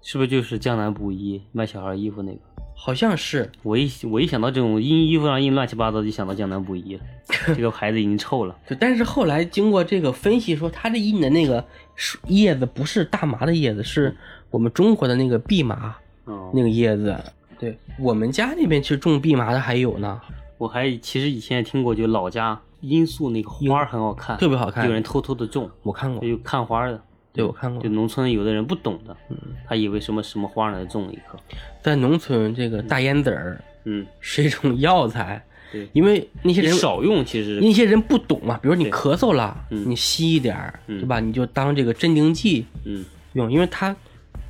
[0.00, 2.40] 是不是就是江南布衣卖小孩衣服那个？
[2.80, 3.50] 好像是。
[3.64, 7.02] 我一我一想到这种印衣服上印乱七八糟，就想到江南布衣了。
[7.54, 8.56] 这个牌子已经臭了。
[8.66, 11.62] 对，但是后来经过这个分析说，他这印的那个
[11.96, 14.16] 树叶子不是大麻的叶子，是
[14.50, 17.14] 我们中国的那个蓖麻哦那个叶子。
[17.58, 20.20] 对我们家那边其实种蓖麻的还有呢，
[20.56, 27.02] 我还其实以前也听过，就老家罂粟那个花很好看，特别好看有人偷偷的种，我看过，有看花的。
[27.38, 27.88] 对我看过就。
[27.88, 29.36] 农村有的人不懂的，嗯
[29.66, 31.38] 他以为什么什么花呢，种了一棵。
[31.80, 41.20] 在农村，这个大烟子儿嗯， 是一种药材，对，因为那些人少用其实那些人不懂嘛，比如你咳嗽了，嗯你吸一点对吧？
[41.20, 43.94] 你就当这个镇定剂嗯，用，因为它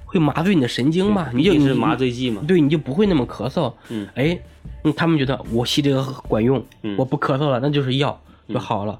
[0.07, 2.43] 会麻醉你的神经嘛，你就是麻醉剂嘛。
[2.49, 3.72] 对，你就不会那么咳嗽。
[3.91, 4.41] 嗯哎，
[4.84, 8.18] 嗯他们觉得我吸这个管用，嗯我不咳嗽了，那就是药
[8.49, 8.99] 就好了。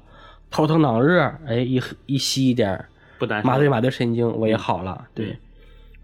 [0.51, 2.89] 头疼脑热，哎，一一吸一点儿
[3.19, 5.07] 不单麻醉麻醉神经，我也好了。
[5.13, 5.37] 对，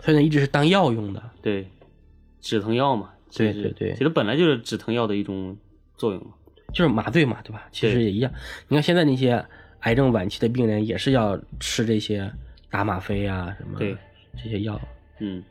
[0.01, 1.24] 所以呢，一直是当药用的。
[1.41, 1.68] 对，
[2.41, 3.09] 止疼药嘛。
[3.36, 5.57] 对对对其实本来就是止疼药的一种
[5.97, 6.32] 作用嘛。
[6.74, 7.63] 就是麻醉嘛，对吧？
[7.72, 8.32] 其实也一样。
[8.68, 9.43] 你看现在那些
[9.82, 12.32] 癌症晚期的病人也是要吃这些
[12.70, 13.95] 打吗啡啊什么对
[14.36, 14.80] 这些药。
[15.20, 15.41] 嗯，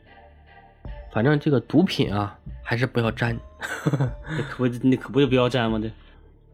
[1.11, 3.37] 反正这个毒品啊，还是不要沾。
[4.29, 5.79] 那可不那可不就不要沾吗？
[5.81, 5.89] 这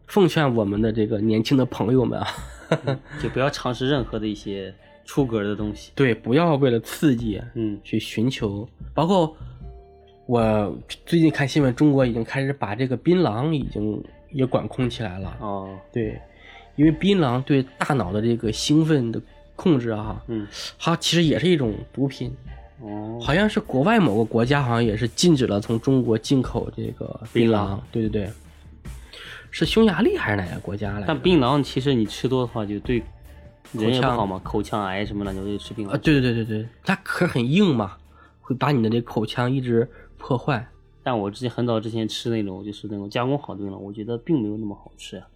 [0.06, 2.26] 奉劝我们的这个年轻的朋友们啊，
[3.22, 5.92] 就不要尝试任何的一些出格的东西。
[5.94, 9.36] 对，不要为了刺激嗯去寻求，包括
[10.26, 15.36] 我最近看新闻，中国已经开始把这个槟榔已经也管控起来了。
[15.40, 16.20] 哦，对，
[16.76, 19.20] 因为槟榔对大脑的这个兴奋的
[19.56, 20.46] 控制啊，嗯，
[20.78, 22.34] 它其实也是一种毒品。
[22.80, 27.78] 哦，好像是国外某个国家好像也是禁止了从中国进口这个槟槟榔。
[27.90, 28.30] 对对对，
[29.50, 31.04] 是匈牙利还是哪个国家来？
[31.06, 33.02] 但槟榔其实你吃多的话，就对
[33.72, 35.98] 人也不腔好嘛，口腔癌什么的，你就吃槟榔啊，榔。
[35.98, 37.96] 对对对对对，它壳很硬嘛，
[38.40, 40.68] 会把你的这口腔一直破坏。
[41.02, 45.26] 但我之前很早之前吃那种就是那种加工好的槟榔，我觉得并没有那么好吃呀。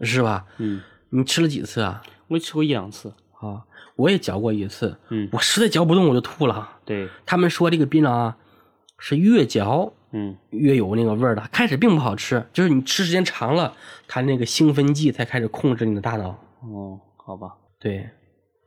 [0.00, 0.44] 是吧？
[0.58, 2.02] 嗯，你吃了几次啊？
[2.28, 3.12] 我也吃过一两次。
[3.38, 3.62] 啊，
[3.96, 6.70] 我也嚼过一次，嗯，我实在嚼不动我就吐了。
[6.86, 8.36] 对，他们说这个槟榔啊，
[8.98, 13.74] 是越嚼嗯，越有那个味儿的，开始并不好吃，就是你吃时间长了，
[14.08, 16.30] 它那个兴奋剂才开始控制你的大脑。
[16.62, 17.54] 哦，好吧。
[17.78, 18.08] 对，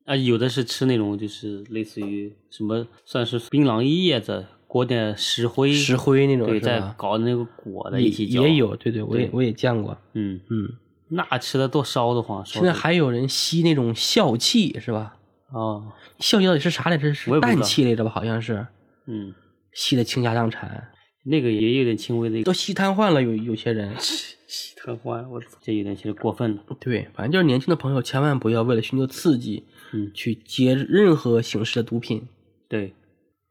[0.06, 6.80] 啊，有的是吃那种就是类似于什么，算是槟榔叶子裹点石灰，石灰那种对，再？
[6.96, 8.44] 搞那个果的也一起嚼。
[8.48, 9.98] 也，有，对对，我也我也见过。
[10.14, 10.70] 嗯，嗯，
[11.10, 12.46] 那吃的多烧得慌。
[12.46, 15.16] 现在还有人吸那种笑气，是吧？
[15.52, 17.12] 哦，笑气到底是啥来着？
[17.14, 18.12] 是氮气来着吧？
[18.12, 18.68] 好像是
[19.08, 19.34] 嗯，
[19.74, 20.92] 吸的倾家荡产，
[21.26, 23.24] 那个也有点轻微的都吸瘫痪了。
[23.24, 23.92] 有有些人，
[24.50, 26.64] 吸瘫痪，我操，这有点其实过分了。
[26.80, 32.28] 对，反正就是年轻的朋友千万不要为了寻求刺激，嗯，去接任何形式的毒品。
[32.68, 32.96] 对，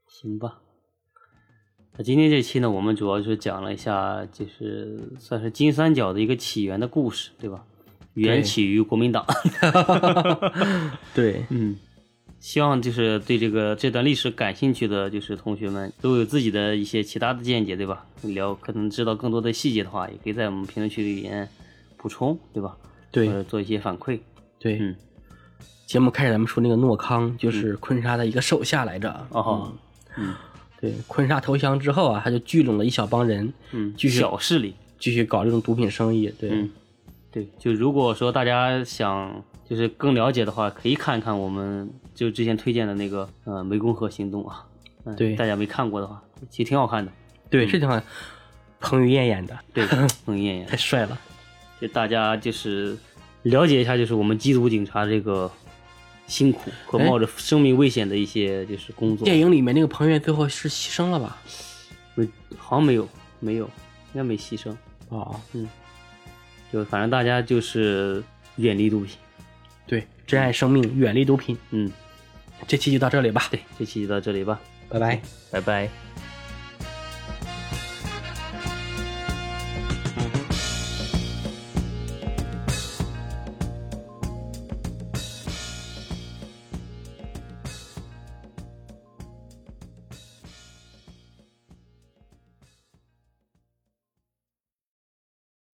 [0.09, 0.59] 行吧。
[1.97, 7.65] 那今天这期呢，我们主要就是讲了一下，就是算是金三角的一个起源的故事，对吧？
[8.15, 9.25] 缘起于国民党。
[11.15, 11.77] 对，嗯，
[12.41, 18.07] 希望就是对这个这段历史感兴趣的就是同学们都有自己的一些其他的见解，对吧？
[18.23, 21.49] 聊可能知道更多的细节的话，也可以在我们评论区里面
[21.97, 22.77] 补充，对吧？
[23.11, 24.19] 对或者做一些反馈。
[24.59, 24.95] 对，嗯，
[25.87, 29.27] 节目开始咱们说那个诺康，就是坤沙的一个手下来着。
[29.31, 29.73] 哦，
[30.17, 30.35] 嗯
[30.81, 34.75] 对，坤沙投降之后啊，他就聚拢了一小帮人，嗯，继续小势力。
[35.01, 36.33] 继续搞这种毒品生意。
[36.41, 36.71] 对，嗯，
[37.31, 44.65] 对，就如果说大家想就是更了解的话，可以看一看我们就之前推荐的那个呃湄公河行动啊。
[45.05, 47.11] 嗯对大家没看过的话，其实挺好看的。
[47.49, 47.99] 对，是挺好。
[48.79, 49.87] 彭于晏演的，对，
[50.27, 51.19] 彭于晏演的太帅了。
[51.81, 52.97] 就大家就是
[53.45, 55.51] 了解一下，就是我们缉毒警察这个
[56.27, 59.25] 辛苦和哎冒着生命危险的一些就是工作。
[59.25, 61.39] 电影里面那个彭于晏最后是牺牲了吧？
[62.15, 63.09] 没好像没有
[63.41, 64.75] 没有，应该没牺牲。
[65.09, 65.41] 哦，
[66.71, 68.23] 就反正大家就是
[68.57, 69.17] 远离毒品。
[70.29, 71.57] 对，珍爱生命，远离毒品。
[71.71, 71.91] 嗯，
[72.69, 75.21] 这期就到这里吧，对，这期就到这里吧，拜拜。
[75.51, 75.89] 拜拜。